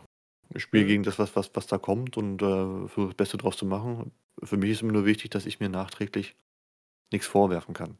Ich 0.56 0.64
spiele 0.64 0.86
Mhm. 0.86 0.88
gegen 0.88 1.04
das, 1.04 1.20
was 1.20 1.36
was 1.36 1.52
was 1.56 1.68
da 1.68 1.78
kommt 1.78 2.18
und, 2.18 2.42
äh, 2.42 2.46
versuche 2.88 3.08
das 3.08 3.16
Beste 3.16 3.38
draus 3.38 3.58
zu 3.58 3.66
machen. 3.66 4.12
Für 4.44 4.58
mich 4.58 4.72
ist 4.72 4.82
immer 4.82 4.94
nur 4.94 5.06
wichtig, 5.06 5.30
dass 5.32 5.46
ich 5.46 5.60
mir 5.60 5.70
nachträglich 5.70 6.36
nix 7.14 7.28
vorwerfen 7.28 7.74
kann. 7.76 7.98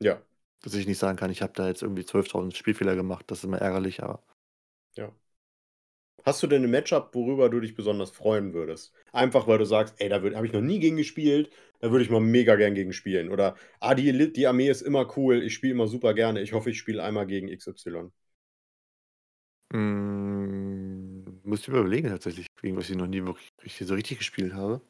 Ja. 0.00 0.22
Dass 0.62 0.74
ich 0.74 0.86
nicht 0.86 0.98
sagen 0.98 1.16
kann, 1.16 1.30
ich 1.30 1.40
habe 1.42 1.52
da 1.54 1.66
jetzt 1.68 1.82
irgendwie 1.82 2.04
12.000 2.04 2.54
Spielfehler 2.54 2.94
gemacht. 2.94 3.24
Das 3.30 3.38
ist 3.38 3.44
immer 3.44 3.58
ärgerlich, 3.58 4.02
aber 4.02 4.22
Ja. 4.96 5.10
Hast 6.24 6.42
du 6.42 6.46
denn 6.46 6.64
'n 6.64 6.70
Matchup, 6.70 7.14
worüber 7.14 7.48
du 7.50 7.60
dich 7.60 7.74
besonders 7.74 8.10
freuen 8.10 8.52
würdest? 8.54 8.92
Einfach, 9.12 9.46
weil 9.46 9.58
du 9.58 9.64
sagst: 9.64 9.94
„Ey, 9.98 10.08
da 10.08 10.16
habe 10.16 10.46
ich 10.46 10.52
noch 10.52 10.60
nie 10.60 10.78
gegen 10.78 10.96
gespielt, 10.96 11.50
da 11.80 11.90
würde 11.90 12.04
ich 12.04 12.10
mal 12.10 12.20
mega 12.20 12.56
gern 12.56 12.74
gegen 12.74 12.92
spielen.“ 12.92 13.30
Oder: 13.30 13.56
„Ah, 13.80 13.94
die 13.94 14.32
die 14.32 14.46
Armee 14.46 14.68
ist 14.68 14.82
immer 14.82 15.06
cool, 15.16 15.42
ich 15.42 15.54
spiele 15.54 15.72
immer 15.74 15.86
super 15.88 16.14
gerne. 16.14 16.40
Ich 16.42 16.52
hoffe, 16.52 16.70
ich 16.70 16.78
spiele 16.78 17.02
einmal 17.02 17.26
gegen 17.26 17.48
XY.“ 17.48 18.12
Hm, 19.72 21.40
muss 21.44 21.60
ich 21.60 21.68
mir 21.68 21.78
überlegen 21.78 22.08
tatsächlich, 22.08 22.46
gegen 22.60 22.76
was 22.76 22.90
ich 22.90 22.96
noch 22.96 23.06
nie 23.06 23.24
wirklich 23.24 23.50
so 23.86 23.94
richtig 23.94 24.18
gespielt 24.18 24.52
habe. 24.54 24.80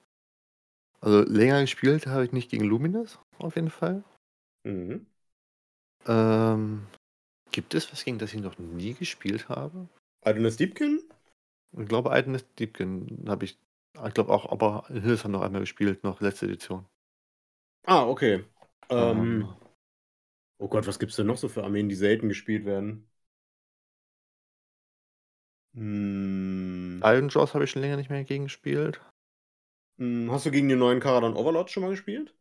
Also, 1.03 1.23
länger 1.31 1.61
gespielt 1.63 2.07
habe 2.07 2.25
ich 2.25 2.33
nicht 2.33 2.51
gegen 2.51 2.65
Luminous, 2.65 3.19
auf 3.39 3.55
jeden 3.57 3.71
Fall. 3.71 4.05
Mhm. 4.65 5.07
Ähm, 6.07 6.87
gibt 7.53 7.75
es 7.75 7.93
was, 7.93 8.05
gegen 8.05 8.19
das 8.19 8.35
ich 8.35 8.41
noch 8.41 8.59
nie 8.59 8.95
gespielt 8.95 9.49
habe? 9.49 9.89
Idoneth 10.27 10.59
Deepkin? 10.59 11.01
Ich 11.77 11.89
glaube, 11.89 12.17
Idoneth 12.17 12.47
Deepkin 12.61 13.25
habe 13.29 13.45
ich 13.45 13.59
ich 14.07 14.15
glaube 14.15 14.33
auch, 14.33 14.51
aber 14.53 14.85
in 14.89 15.01
Hildesheim 15.03 15.33
noch 15.33 15.43
einmal 15.43 15.63
gespielt, 15.63 16.05
noch 16.05 16.21
letzte 16.21 16.47
Edition. 16.47 16.87
Ah, 17.87 18.07
okay. 18.09 18.45
Ähm 18.91 19.29
Ähm 19.29 19.57
Oh 20.59 20.69
Gott, 20.69 20.87
was 20.87 20.99
gibt's 21.01 21.17
denn 21.17 21.27
noch 21.27 21.39
so 21.39 21.49
für 21.49 21.65
Armeen, 21.65 21.89
die 21.89 21.95
selten 21.97 22.29
gespielt 22.29 22.65
werden? 22.65 23.11
Hm, 25.75 27.01
Iron 27.05 27.29
Jaws 27.29 27.55
habe 27.55 27.65
ich 27.65 27.71
schon 27.73 27.83
länger 27.83 27.97
nicht 27.97 28.11
mehr 28.11 28.23
gegen 28.25 28.45
gespielt. 28.45 29.01
hm, 29.99 30.31
hast 30.33 30.47
du 30.47 30.51
gegen 30.51 30.69
den 30.69 30.79
neuen 30.81 30.99
Karadan 31.01 31.35
Overlord 31.37 31.71
schon 31.71 31.83
mal 31.85 31.91
gespielt? 31.91 32.35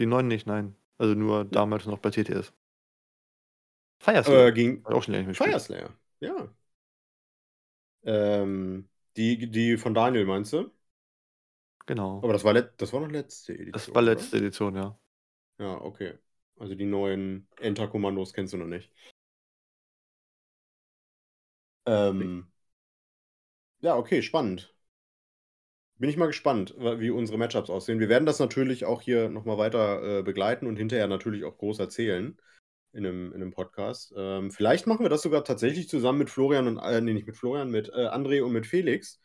Die 0.00 0.06
neuen 0.06 0.26
nicht, 0.26 0.48
nein. 0.48 0.74
Also 0.98 1.14
nur 1.14 1.44
damals 1.44 1.86
noch 1.86 2.00
bei 2.00 2.10
TTS. 2.10 2.52
Fireslayer. 4.00 4.46
Äh, 4.46 4.52
gegen 4.52 4.84
auch 4.84 5.02
schon 5.02 5.14
länger 5.14 5.28
nicht 5.28 5.44
mehr. 5.44 5.60
Fireslayer, 5.64 5.90
ja. 6.20 6.54
Ähm, 8.04 8.88
die, 9.16 9.50
die 9.50 9.76
von 9.76 9.94
Daniel 9.94 10.24
meinst 10.24 10.52
du? 10.52 10.70
Genau. 11.86 12.18
Aber 12.18 12.32
das 12.32 12.44
war, 12.44 12.54
das 12.54 12.92
war 12.92 13.00
noch 13.00 13.10
letzte 13.10 13.52
Edition. 13.52 13.72
Das 13.72 13.88
war 13.88 14.02
oder? 14.02 14.12
letzte 14.12 14.36
Edition, 14.36 14.76
ja. 14.76 14.98
Ja, 15.58 15.80
okay. 15.80 16.18
Also 16.58 16.74
die 16.74 16.86
neuen 16.86 17.48
Enter-Kommandos 17.58 18.32
kennst 18.32 18.52
du 18.52 18.58
noch 18.58 18.66
nicht. 18.66 18.92
Ähm, 21.86 22.46
ja, 23.80 23.96
okay, 23.96 24.22
spannend. 24.22 24.74
Bin 25.96 26.08
ich 26.08 26.16
mal 26.16 26.26
gespannt, 26.26 26.74
wie 26.78 27.10
unsere 27.10 27.36
Matchups 27.36 27.68
aussehen. 27.68 28.00
Wir 28.00 28.08
werden 28.08 28.24
das 28.24 28.38
natürlich 28.38 28.84
auch 28.86 29.02
hier 29.02 29.28
nochmal 29.28 29.58
weiter 29.58 30.20
äh, 30.20 30.22
begleiten 30.22 30.66
und 30.66 30.76
hinterher 30.76 31.08
natürlich 31.08 31.44
auch 31.44 31.58
groß 31.58 31.78
erzählen 31.78 32.38
in 32.92 33.06
einem, 33.06 33.28
in 33.32 33.42
einem 33.42 33.52
Podcast. 33.52 34.12
Ähm, 34.16 34.50
vielleicht 34.50 34.86
machen 34.86 35.04
wir 35.04 35.10
das 35.10 35.22
sogar 35.22 35.44
tatsächlich 35.44 35.88
zusammen 35.88 36.18
mit 36.18 36.30
Florian 36.30 36.66
und, 36.66 36.78
äh, 36.78 37.00
nee, 37.00 37.12
nicht 37.14 37.26
mit 37.26 37.36
Florian, 37.36 37.70
mit 37.70 37.88
äh, 37.90 38.08
André 38.08 38.42
und 38.42 38.52
mit 38.52 38.66
Felix, 38.66 39.20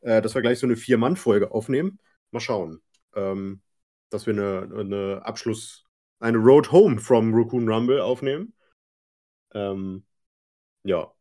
äh, 0.00 0.22
dass 0.22 0.34
wir 0.34 0.42
gleich 0.42 0.58
so 0.58 0.66
eine 0.66 0.76
Vier-Mann-Folge 0.76 1.50
aufnehmen. 1.52 1.98
Mal 2.30 2.40
schauen. 2.40 2.80
Ähm, 3.14 3.62
dass 4.10 4.26
wir 4.26 4.34
eine, 4.34 4.74
eine 4.78 5.22
Abschluss, 5.24 5.84
eine 6.18 6.38
Road 6.38 6.72
Home 6.72 6.98
from 6.98 7.34
Raccoon 7.34 7.68
Rumble 7.68 8.00
aufnehmen. 8.00 8.54
Ähm, 9.54 10.04
ja. 10.84 11.12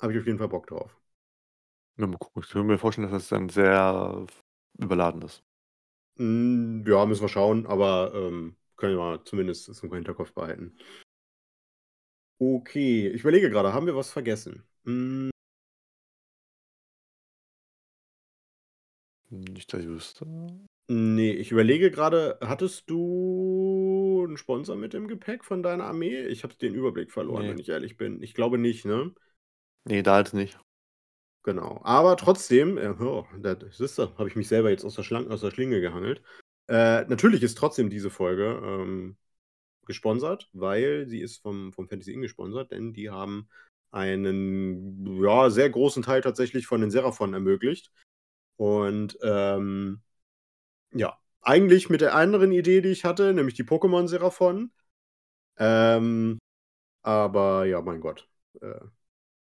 Habe 0.00 0.12
ich 0.12 0.18
auf 0.18 0.26
jeden 0.26 0.38
Fall 0.38 0.48
Bock 0.48 0.66
drauf. 0.66 0.96
Ja, 1.96 2.06
mal 2.06 2.18
gucken. 2.18 2.42
Ich 2.42 2.50
kann 2.50 2.66
mir 2.66 2.78
vorstellen, 2.78 3.10
dass 3.10 3.22
das 3.22 3.28
dann 3.28 3.48
sehr 3.48 4.26
überladen 4.78 5.22
ist. 5.22 5.42
Mm, 6.16 6.84
Ja, 6.86 7.06
müssen 7.06 7.22
wir 7.22 7.28
schauen, 7.28 7.66
aber 7.66 8.12
ähm, 8.14 8.56
können 8.82 8.96
wir 8.96 9.02
mal 9.04 9.24
zumindest 9.24 9.68
das 9.68 9.80
im 9.84 9.94
Hinterkopf 9.94 10.32
behalten. 10.32 10.76
Okay, 12.40 13.06
ich 13.08 13.20
überlege 13.20 13.48
gerade, 13.48 13.72
haben 13.72 13.86
wir 13.86 13.94
was 13.94 14.10
vergessen? 14.10 14.64
Mm, 14.82 15.30
Nicht, 19.30 19.72
dass 19.72 19.80
ich 19.80 19.86
wüsste. 19.86 20.26
Nee, 20.88 21.30
ich 21.30 21.52
überlege 21.52 21.92
gerade, 21.92 22.38
hattest 22.42 22.90
du 22.90 24.24
einen 24.26 24.36
Sponsor 24.36 24.74
mit 24.74 24.94
im 24.94 25.06
Gepäck 25.06 25.44
von 25.44 25.62
deiner 25.62 25.84
Armee? 25.84 26.26
Ich 26.26 26.42
habe 26.42 26.56
den 26.56 26.74
Überblick 26.74 27.12
verloren, 27.12 27.44
Nee. 27.44 27.50
wenn 27.50 27.58
ich 27.58 27.68
ehrlich 27.68 27.96
bin. 27.96 28.20
Ich 28.20 28.34
glaube 28.34 28.58
nicht, 28.58 28.84
ne? 28.84 29.14
Nee, 29.84 30.02
da 30.02 30.18
jetzt 30.18 30.34
nicht. 30.34 30.58
Genau. 31.44 31.80
Aber 31.84 32.16
trotzdem, 32.16 32.76
äh, 32.78 32.94
oh, 33.00 33.24
da, 33.38 33.56
siehst 33.70 33.98
du, 33.98 34.02
habe 34.18 34.28
ich 34.28 34.36
mich 34.36 34.48
selber 34.48 34.70
jetzt 34.70 34.84
aus 34.84 34.96
der, 34.96 35.04
Schlang 35.04 35.30
aus 35.30 35.40
der 35.40 35.52
Schlinge 35.52 35.80
gehangelt. 35.80 36.22
Äh, 36.72 37.04
natürlich 37.04 37.42
ist 37.42 37.58
trotzdem 37.58 37.90
diese 37.90 38.08
Folge 38.08 38.58
ähm, 38.64 39.18
gesponsert, 39.84 40.48
weil 40.54 41.06
sie 41.06 41.20
ist 41.20 41.42
vom, 41.42 41.70
vom 41.74 41.86
Fantasy 41.86 42.14
Inn 42.14 42.22
gesponsert, 42.22 42.70
denn 42.70 42.94
die 42.94 43.10
haben 43.10 43.50
einen 43.90 45.22
ja, 45.22 45.50
sehr 45.50 45.68
großen 45.68 46.02
Teil 46.02 46.22
tatsächlich 46.22 46.66
von 46.66 46.80
den 46.80 46.90
Seraphon 46.90 47.34
ermöglicht. 47.34 47.92
Und 48.56 49.18
ähm, 49.22 50.00
ja, 50.94 51.18
eigentlich 51.42 51.90
mit 51.90 52.00
der 52.00 52.14
anderen 52.14 52.52
Idee, 52.52 52.80
die 52.80 52.88
ich 52.88 53.04
hatte, 53.04 53.34
nämlich 53.34 53.54
die 53.54 53.64
Pokémon 53.64 54.08
Seraphon. 54.08 54.72
Ähm, 55.58 56.38
aber 57.02 57.66
ja, 57.66 57.82
mein 57.82 58.00
Gott. 58.00 58.30
Äh, 58.62 58.80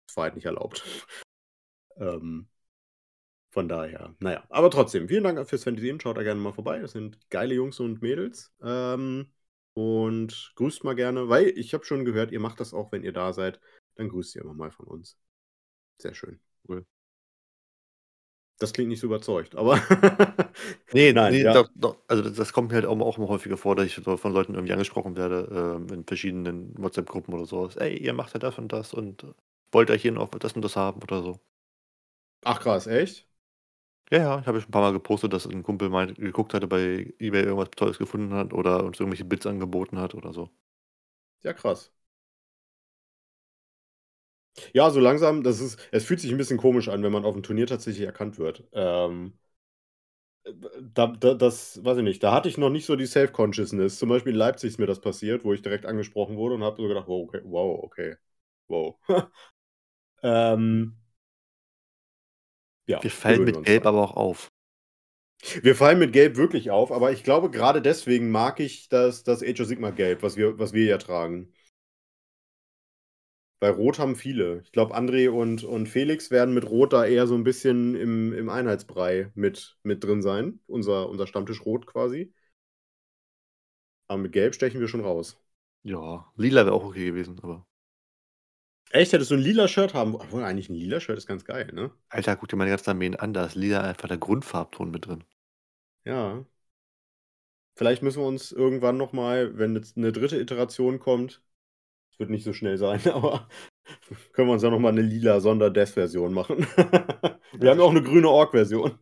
das 0.06 0.16
war 0.16 0.24
halt 0.24 0.36
nicht 0.36 0.46
erlaubt. 0.46 0.84
ähm, 1.96 2.48
von 3.58 3.68
daher, 3.68 4.14
naja. 4.20 4.44
Aber 4.50 4.70
trotzdem, 4.70 5.08
vielen 5.08 5.24
Dank 5.24 5.44
fürs 5.48 5.64
Fantasy 5.64 5.88
Inn. 5.88 5.98
Schaut 5.98 6.16
da 6.16 6.22
gerne 6.22 6.40
mal 6.40 6.52
vorbei. 6.52 6.78
Das 6.78 6.92
sind 6.92 7.18
geile 7.28 7.54
Jungs 7.56 7.80
und 7.80 8.00
Mädels. 8.00 8.54
Ähm, 8.62 9.32
und 9.74 10.52
grüßt 10.54 10.84
mal 10.84 10.94
gerne, 10.94 11.28
weil 11.28 11.48
ich 11.58 11.74
habe 11.74 11.84
schon 11.84 12.04
gehört, 12.04 12.30
ihr 12.30 12.38
macht 12.38 12.60
das 12.60 12.72
auch, 12.72 12.92
wenn 12.92 13.02
ihr 13.02 13.12
da 13.12 13.32
seid. 13.32 13.58
Dann 13.96 14.10
grüßt 14.10 14.36
ihr 14.36 14.42
immer 14.42 14.54
mal 14.54 14.70
von 14.70 14.86
uns. 14.86 15.18
Sehr 16.00 16.14
schön. 16.14 16.38
Cool. 16.68 16.86
Das 18.60 18.72
klingt 18.72 18.90
nicht 18.90 19.00
so 19.00 19.08
überzeugt, 19.08 19.56
aber. 19.56 19.80
Nee, 20.92 21.12
Nein, 21.12 21.32
nee 21.32 21.42
ja. 21.42 21.52
doch, 21.52 21.68
doch. 21.74 21.96
Also 22.06 22.30
das, 22.30 22.52
kommt 22.52 22.68
mir 22.68 22.76
halt 22.76 22.86
auch, 22.86 22.98
auch 23.00 23.18
immer 23.18 23.28
häufiger 23.28 23.56
vor, 23.56 23.74
dass 23.74 23.86
ich 23.86 23.96
von 23.96 24.32
Leuten 24.32 24.54
irgendwie 24.54 24.72
angesprochen 24.72 25.16
werde, 25.16 25.48
ähm, 25.52 25.92
in 25.92 26.04
verschiedenen 26.04 26.74
WhatsApp-Gruppen 26.78 27.34
oder 27.34 27.44
sowas. 27.44 27.76
Ey, 27.76 27.98
ihr 27.98 28.12
macht 28.12 28.34
ja 28.34 28.38
das 28.38 28.56
und 28.56 28.72
das 28.72 28.94
und 28.94 29.24
äh, 29.24 29.32
wollt 29.72 29.90
ihr 29.90 29.96
hier 29.96 30.12
noch 30.12 30.30
das 30.30 30.52
und 30.52 30.62
das 30.62 30.76
haben 30.76 31.02
oder 31.02 31.22
so. 31.22 31.40
Ach 32.44 32.60
krass, 32.60 32.86
echt? 32.86 33.27
Ja, 34.10 34.18
ja, 34.18 34.38
ich 34.40 34.46
habe 34.46 34.60
schon 34.60 34.68
ein 34.68 34.72
paar 34.72 34.82
Mal 34.82 34.92
gepostet, 34.92 35.32
dass 35.32 35.46
ein 35.46 35.62
Kumpel 35.62 35.88
mal 35.90 36.12
geguckt 36.14 36.52
hatte, 36.54 36.66
bei 36.66 37.12
eBay 37.18 37.42
irgendwas 37.44 37.70
Tolles 37.70 37.96
gefunden 37.98 38.32
hat 38.34 38.52
oder 38.52 38.84
uns 38.84 38.98
irgendwelche 39.00 39.24
Bits 39.24 39.46
angeboten 39.46 39.98
hat 39.98 40.14
oder 40.14 40.32
so. 40.34 40.50
Ja, 41.42 41.52
krass. 41.52 41.90
Ja, 44.72 44.90
so 44.90 45.00
langsam, 45.00 45.42
das 45.42 45.60
ist, 45.60 45.78
es 45.92 46.04
fühlt 46.04 46.20
sich 46.20 46.30
ein 46.30 46.36
bisschen 46.38 46.56
komisch 46.58 46.88
an, 46.88 47.02
wenn 47.02 47.12
man 47.12 47.24
auf 47.24 47.34
dem 47.34 47.42
Turnier 47.42 47.66
tatsächlich 47.66 48.04
erkannt 48.06 48.38
wird. 48.38 48.64
Ähm, 48.72 49.38
da, 50.94 51.06
da, 51.08 51.34
das, 51.34 51.82
weiß 51.84 51.98
ich 51.98 52.04
nicht, 52.04 52.22
da 52.22 52.32
hatte 52.32 52.48
ich 52.48 52.58
noch 52.58 52.70
nicht 52.70 52.86
so 52.86 52.96
die 52.96 53.06
Self-Consciousness. 53.06 53.98
Zum 53.98 54.08
Beispiel 54.08 54.32
in 54.32 54.38
Leipzig 54.38 54.68
ist 54.70 54.78
mir 54.78 54.86
das 54.86 55.00
passiert, 55.00 55.44
wo 55.44 55.52
ich 55.52 55.62
direkt 55.62 55.86
angesprochen 55.86 56.36
wurde 56.36 56.54
und 56.54 56.62
habe 56.64 56.80
so 56.80 56.88
gedacht, 56.88 57.08
wow, 57.08 57.22
okay, 57.28 57.40
wow, 57.44 57.80
okay, 57.84 58.16
wow. 58.68 58.96
ähm, 60.22 60.96
ja, 62.88 63.00
Wir 63.02 63.10
fallen 63.10 63.44
mit 63.44 63.62
Gelb 63.64 63.84
dran. 63.84 63.94
aber 63.94 64.02
auch 64.02 64.16
auf. 64.16 64.50
Wir 65.62 65.74
fallen 65.76 65.98
mit 66.00 66.12
Gelb 66.12 66.36
wirklich 66.36 66.70
auf, 66.70 66.90
aber 66.92 67.12
ich 67.12 67.22
glaube, 67.24 67.50
gerade 67.50 67.80
deswegen 67.82 68.30
mag 68.30 68.58
ich 68.60 68.88
das, 68.88 69.22
das 69.22 69.42
Age 69.42 69.60
of 69.60 69.66
Sigma 69.68 69.90
Gelb, 69.90 70.22
was 70.22 70.36
wir, 70.36 70.58
was 70.58 70.72
wir 70.72 70.84
ja 70.84 70.98
tragen. 70.98 71.52
Bei 73.60 73.70
Rot 73.70 73.98
haben 74.00 74.14
viele. 74.16 74.60
Ich 74.62 74.72
glaube, 74.72 74.96
André 74.96 75.30
und, 75.30 75.62
und 75.64 75.88
Felix 75.88 76.30
werden 76.32 76.54
mit 76.54 76.68
Rot 76.70 76.92
da 76.92 77.04
eher 77.06 77.26
so 77.28 77.34
ein 77.34 77.44
bisschen 77.44 77.94
im, 77.96 78.32
im 78.32 78.48
Einheitsbrei 78.48 79.30
mit, 79.34 79.78
mit 79.84 80.02
drin 80.04 80.22
sein. 80.22 80.60
Unser, 80.66 81.08
unser 81.08 81.26
Stammtisch 81.26 81.64
Rot 81.64 81.86
quasi. 81.86 82.32
Aber 84.06 84.18
mit 84.18 84.32
Gelb 84.32 84.54
stechen 84.54 84.80
wir 84.80 84.88
schon 84.88 85.00
raus. 85.00 85.38
Ja, 85.82 86.30
lila 86.36 86.64
wäre 86.64 86.74
auch 86.74 86.84
okay 86.84 87.06
gewesen, 87.06 87.38
aber. 87.42 87.66
Echt? 88.90 89.12
Hättest 89.12 89.30
du 89.30 89.34
ein 89.34 89.40
lila 89.40 89.68
Shirt 89.68 89.94
haben? 89.94 90.14
Obwohl, 90.14 90.44
eigentlich 90.44 90.68
ein 90.68 90.74
lila 90.74 91.00
Shirt 91.00 91.18
ist 91.18 91.26
ganz 91.26 91.44
geil, 91.44 91.70
ne? 91.72 91.90
Alter, 92.08 92.36
guck 92.36 92.48
dir 92.48 92.56
meine 92.56 92.70
ganzen 92.70 92.90
Armeen 92.90 93.16
an, 93.16 93.32
da 93.32 93.44
ist 93.44 93.54
lila 93.54 93.82
einfach 93.82 94.08
der 94.08 94.18
Grundfarbton 94.18 94.90
mit 94.90 95.06
drin. 95.06 95.24
Ja. 96.04 96.44
Vielleicht 97.76 98.02
müssen 98.02 98.22
wir 98.22 98.26
uns 98.26 98.50
irgendwann 98.50 98.96
nochmal, 98.96 99.58
wenn 99.58 99.76
jetzt 99.76 99.96
eine 99.96 100.10
dritte 100.10 100.40
Iteration 100.40 100.98
kommt, 100.98 101.42
es 102.10 102.18
wird 102.18 102.30
nicht 102.30 102.44
so 102.44 102.52
schnell 102.52 102.78
sein, 102.78 103.00
aber 103.12 103.48
können 104.32 104.48
wir 104.48 104.54
uns 104.54 104.62
ja 104.62 104.70
nochmal 104.70 104.92
eine 104.92 105.02
lila 105.02 105.40
Sonder-Death-Version 105.40 106.32
machen. 106.32 106.58
wir 107.52 107.70
haben 107.70 107.78
ja 107.78 107.84
auch 107.84 107.90
eine 107.90 108.02
grüne 108.02 108.28
Ork-Version. 108.28 108.98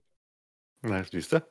Na, 0.83 1.03
siehst 1.05 1.33
du? 1.33 1.42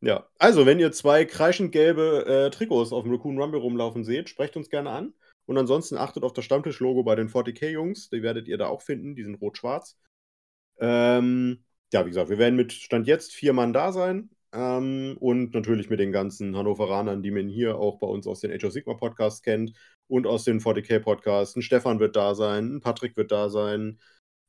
Ja, 0.00 0.28
also 0.38 0.66
wenn 0.66 0.80
ihr 0.80 0.92
zwei 0.92 1.24
kreischend 1.24 1.72
gelbe 1.72 2.26
äh, 2.26 2.50
Trikots 2.50 2.92
auf 2.92 3.04
dem 3.04 3.12
Raccoon 3.12 3.40
Rumble 3.40 3.60
rumlaufen 3.60 4.04
seht, 4.04 4.28
sprecht 4.28 4.56
uns 4.56 4.68
gerne 4.68 4.90
an. 4.90 5.14
Und 5.46 5.58
ansonsten 5.58 5.96
achtet 5.96 6.24
auf 6.24 6.32
das 6.32 6.44
Stammtisch-Logo 6.44 7.02
bei 7.02 7.14
den 7.14 7.28
40k-Jungs. 7.28 8.10
Die 8.10 8.22
werdet 8.22 8.48
ihr 8.48 8.58
da 8.58 8.66
auch 8.68 8.82
finden. 8.82 9.14
Die 9.14 9.24
sind 9.24 9.36
rot-schwarz. 9.36 9.98
Ähm, 10.78 11.64
ja, 11.92 12.04
wie 12.04 12.10
gesagt, 12.10 12.30
wir 12.30 12.38
werden 12.38 12.56
mit 12.56 12.72
Stand 12.72 13.06
jetzt 13.06 13.32
vier 13.32 13.52
Mann 13.52 13.72
da 13.72 13.92
sein. 13.92 14.30
Ähm, 14.52 15.16
und 15.18 15.52
natürlich 15.52 15.90
mit 15.90 16.00
den 16.00 16.12
ganzen 16.12 16.56
Hannoveranern, 16.56 17.22
die 17.22 17.32
man 17.32 17.48
hier 17.48 17.76
auch 17.76 17.98
bei 17.98 18.06
uns 18.06 18.26
aus 18.26 18.40
den 18.40 18.52
Age 18.52 18.64
of 18.64 18.72
Sigma 18.72 18.94
Podcasts 18.94 19.42
kennt 19.42 19.72
und 20.06 20.26
aus 20.26 20.44
den 20.44 20.60
40k 20.60 21.00
Podcasts. 21.00 21.56
Ein 21.56 21.62
Stefan 21.62 21.98
wird 22.00 22.14
da 22.16 22.34
sein, 22.36 22.76
ein 22.76 22.80
Patrick 22.80 23.16
wird 23.16 23.32
da 23.32 23.48
sein, 23.48 23.98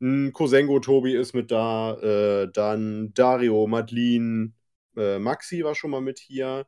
ein 0.01 0.31
Kosengo 0.34 0.79
Tobi 0.79 1.15
ist 1.15 1.34
mit 1.34 1.51
da, 1.51 1.95
äh, 1.95 2.51
dann 2.51 3.13
Dario, 3.13 3.65
Madeline, 3.67 4.53
äh, 4.97 5.19
Maxi 5.19 5.63
war 5.63 5.73
schon 5.75 5.91
mal 5.91 6.01
mit 6.01 6.19
hier. 6.19 6.67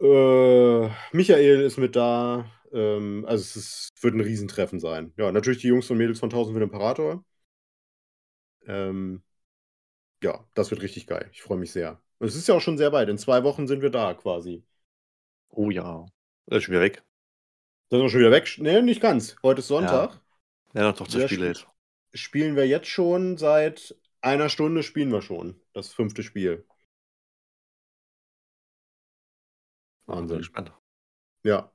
Äh, 0.00 0.88
Michael 1.12 1.60
ist 1.62 1.76
mit 1.78 1.96
da. 1.96 2.50
Ähm, 2.72 3.24
also 3.26 3.42
es 3.42 3.56
ist, 3.56 3.90
wird 4.02 4.14
ein 4.14 4.20
Riesentreffen 4.20 4.80
sein. 4.80 5.12
Ja, 5.16 5.32
natürlich 5.32 5.60
die 5.60 5.68
Jungs 5.68 5.90
und 5.90 5.98
Mädels 5.98 6.20
von 6.20 6.30
1000 6.30 6.54
für 6.54 6.60
den 6.60 6.68
Imperator. 6.68 7.24
Ähm, 8.66 9.22
ja, 10.22 10.44
das 10.54 10.70
wird 10.70 10.82
richtig 10.82 11.06
geil. 11.06 11.28
Ich 11.32 11.42
freue 11.42 11.58
mich 11.58 11.72
sehr. 11.72 12.00
Und 12.18 12.28
es 12.28 12.36
ist 12.36 12.48
ja 12.48 12.54
auch 12.54 12.60
schon 12.60 12.78
sehr 12.78 12.92
weit. 12.92 13.08
In 13.08 13.18
zwei 13.18 13.44
Wochen 13.44 13.66
sind 13.66 13.82
wir 13.82 13.90
da 13.90 14.14
quasi. 14.14 14.64
Oh 15.50 15.70
ja. 15.70 16.06
Das 16.46 16.58
ist 16.58 16.64
schon 16.64 16.72
wieder 16.72 16.82
weg. 16.82 17.02
Sind 17.90 18.00
wir 18.00 18.08
schon 18.08 18.20
wieder 18.20 18.30
weg? 18.30 18.48
Nee, 18.58 18.82
nicht 18.82 19.00
ganz. 19.00 19.36
Heute 19.42 19.60
ist 19.60 19.68
Sonntag. 19.68 20.20
Ja, 20.74 20.82
noch 20.82 20.96
doch 20.96 21.12
Wir 21.12 21.26
Spiele 21.26 21.46
sp- 21.50 21.58
jetzt. 21.58 21.66
Spielen 22.14 22.56
wir 22.56 22.66
jetzt 22.66 22.88
schon 22.88 23.36
seit 23.36 23.96
einer 24.20 24.48
Stunde 24.48 24.82
spielen 24.82 25.12
wir 25.12 25.22
schon. 25.22 25.60
Das 25.72 25.92
fünfte 25.92 26.22
Spiel. 26.22 26.64
Wahnsinn. 30.10 30.38
gespannt. 30.38 30.72
Ja. 31.44 31.70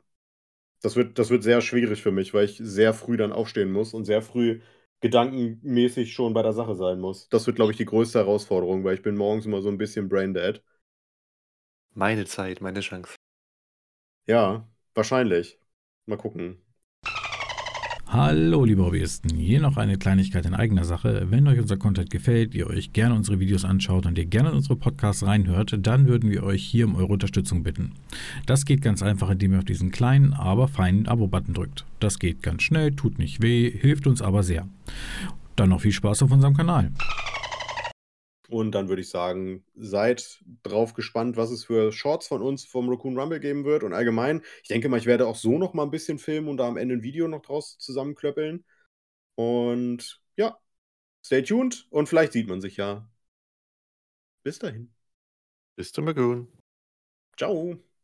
Das 0.82 0.96
wird, 0.96 1.20
das 1.20 1.30
wird 1.30 1.44
sehr 1.44 1.62
schwierig 1.62 2.02
für 2.02 2.12
mich, 2.12 2.34
weil 2.34 2.46
ich 2.46 2.58
sehr 2.58 2.94
früh 2.94 3.18
dann 3.18 3.32
aufstehen 3.34 3.72
muss 3.72 3.94
und 3.94 4.06
sehr 4.06 4.22
früh 4.22 4.62
gedankenmäßig 5.02 6.14
schon 6.14 6.34
bei 6.34 6.44
der 6.44 6.54
Sache 6.54 6.76
sein 6.76 7.00
muss. 7.00 7.30
Das 7.30 7.48
wird, 7.48 7.56
glaube 7.56 7.72
ich, 7.72 7.78
die 7.78 7.86
größte 7.86 8.20
Herausforderung, 8.20 8.84
weil 8.84 8.96
ich 8.96 9.02
bin 9.02 9.16
morgens 9.18 9.46
immer 9.46 9.62
so 9.62 9.70
ein 9.70 9.78
bisschen 9.78 10.10
braindead. 10.10 10.64
Meine 11.96 12.26
Zeit, 12.26 12.62
meine 12.62 12.82
Chance. 12.82 13.16
Ja, 14.28 14.68
wahrscheinlich. 14.94 15.60
Mal 16.06 16.18
gucken. 16.18 16.65
Hallo 18.18 18.64
liebe 18.64 18.82
Hobbyisten, 18.82 19.36
hier 19.38 19.60
noch 19.60 19.76
eine 19.76 19.98
Kleinigkeit 19.98 20.46
in 20.46 20.54
eigener 20.54 20.86
Sache. 20.86 21.28
Wenn 21.32 21.46
euch 21.50 21.60
unser 21.60 21.76
Content 21.76 22.10
gefällt, 22.10 22.56
ihr 22.56 22.68
euch 22.68 22.94
gerne 22.94 23.14
unsere 23.14 23.42
Videos 23.42 23.66
anschaut 23.66 24.06
und 24.06 24.18
ihr 24.18 24.24
gerne 24.24 24.52
in 24.52 24.56
unsere 24.56 24.78
Podcasts 24.78 25.26
reinhört, 25.26 25.78
dann 25.82 26.08
würden 26.08 26.32
wir 26.32 26.44
euch 26.44 26.64
hier 26.64 26.88
um 26.88 26.96
eure 26.96 27.12
Unterstützung 27.12 27.64
bitten. 27.64 27.92
Das 28.46 28.64
geht 28.64 28.82
ganz 28.82 29.04
einfach, 29.04 29.30
indem 29.30 29.52
ihr 29.52 29.58
auf 29.58 29.66
diesen 29.66 29.92
kleinen, 29.92 30.32
aber 30.32 30.70
feinen 30.70 31.10
Abo-Button 31.10 31.54
drückt. 31.54 31.84
Das 32.00 32.18
geht 32.18 32.42
ganz 32.42 32.64
schnell, 32.64 32.96
tut 32.96 33.20
nicht 33.20 33.42
weh, 33.42 33.70
hilft 33.70 34.08
uns 34.08 34.22
aber 34.22 34.44
sehr. 34.44 34.66
Dann 35.58 35.68
noch 35.68 35.82
viel 35.82 35.92
Spaß 35.92 36.24
auf 36.24 36.32
unserem 36.32 36.56
Kanal. 36.56 36.92
Und 38.50 38.72
dann 38.72 38.90
würde 38.90 39.02
ich 39.02 39.10
sagen, 39.10 39.66
seid 39.76 40.44
drauf 40.64 40.94
gespannt, 40.94 41.38
was 41.38 41.52
es 41.52 41.66
für 41.66 41.92
Shorts 41.92 42.28
von 42.28 42.42
uns 42.42 42.66
vom 42.66 42.90
Raccoon 42.90 43.18
Rumble 43.18 43.40
geben 43.40 43.66
wird. 43.66 43.84
Und 43.84 43.94
allgemein, 43.94 44.42
ich 44.62 44.68
denke 44.68 44.90
mal, 44.90 44.98
ich 44.98 45.06
werde 45.06 45.28
auch 45.28 45.36
so 45.36 45.58
noch 45.58 45.74
mal 45.74 45.84
ein 45.84 45.92
bisschen 45.92 46.20
filmen 46.20 46.50
und 46.50 46.58
da 46.58 46.68
am 46.68 46.78
Ende 46.78 46.96
ein 46.96 47.04
Video 47.04 47.28
noch 47.28 47.42
draus 47.42 47.78
zusammenklöppeln. 47.78 48.66
Und 49.36 50.22
ja, 50.38 50.58
stay 51.26 51.44
tuned 51.44 51.88
und 51.92 52.10
vielleicht 52.10 52.34
sieht 52.34 52.48
man 52.48 52.62
sich 52.62 52.78
ja. 52.78 53.10
Bis 54.44 54.60
dahin. 54.60 54.94
Bis 55.76 55.92
zum 55.92 56.08
Raccoon. 56.08 56.48
Ciao. 57.38 57.95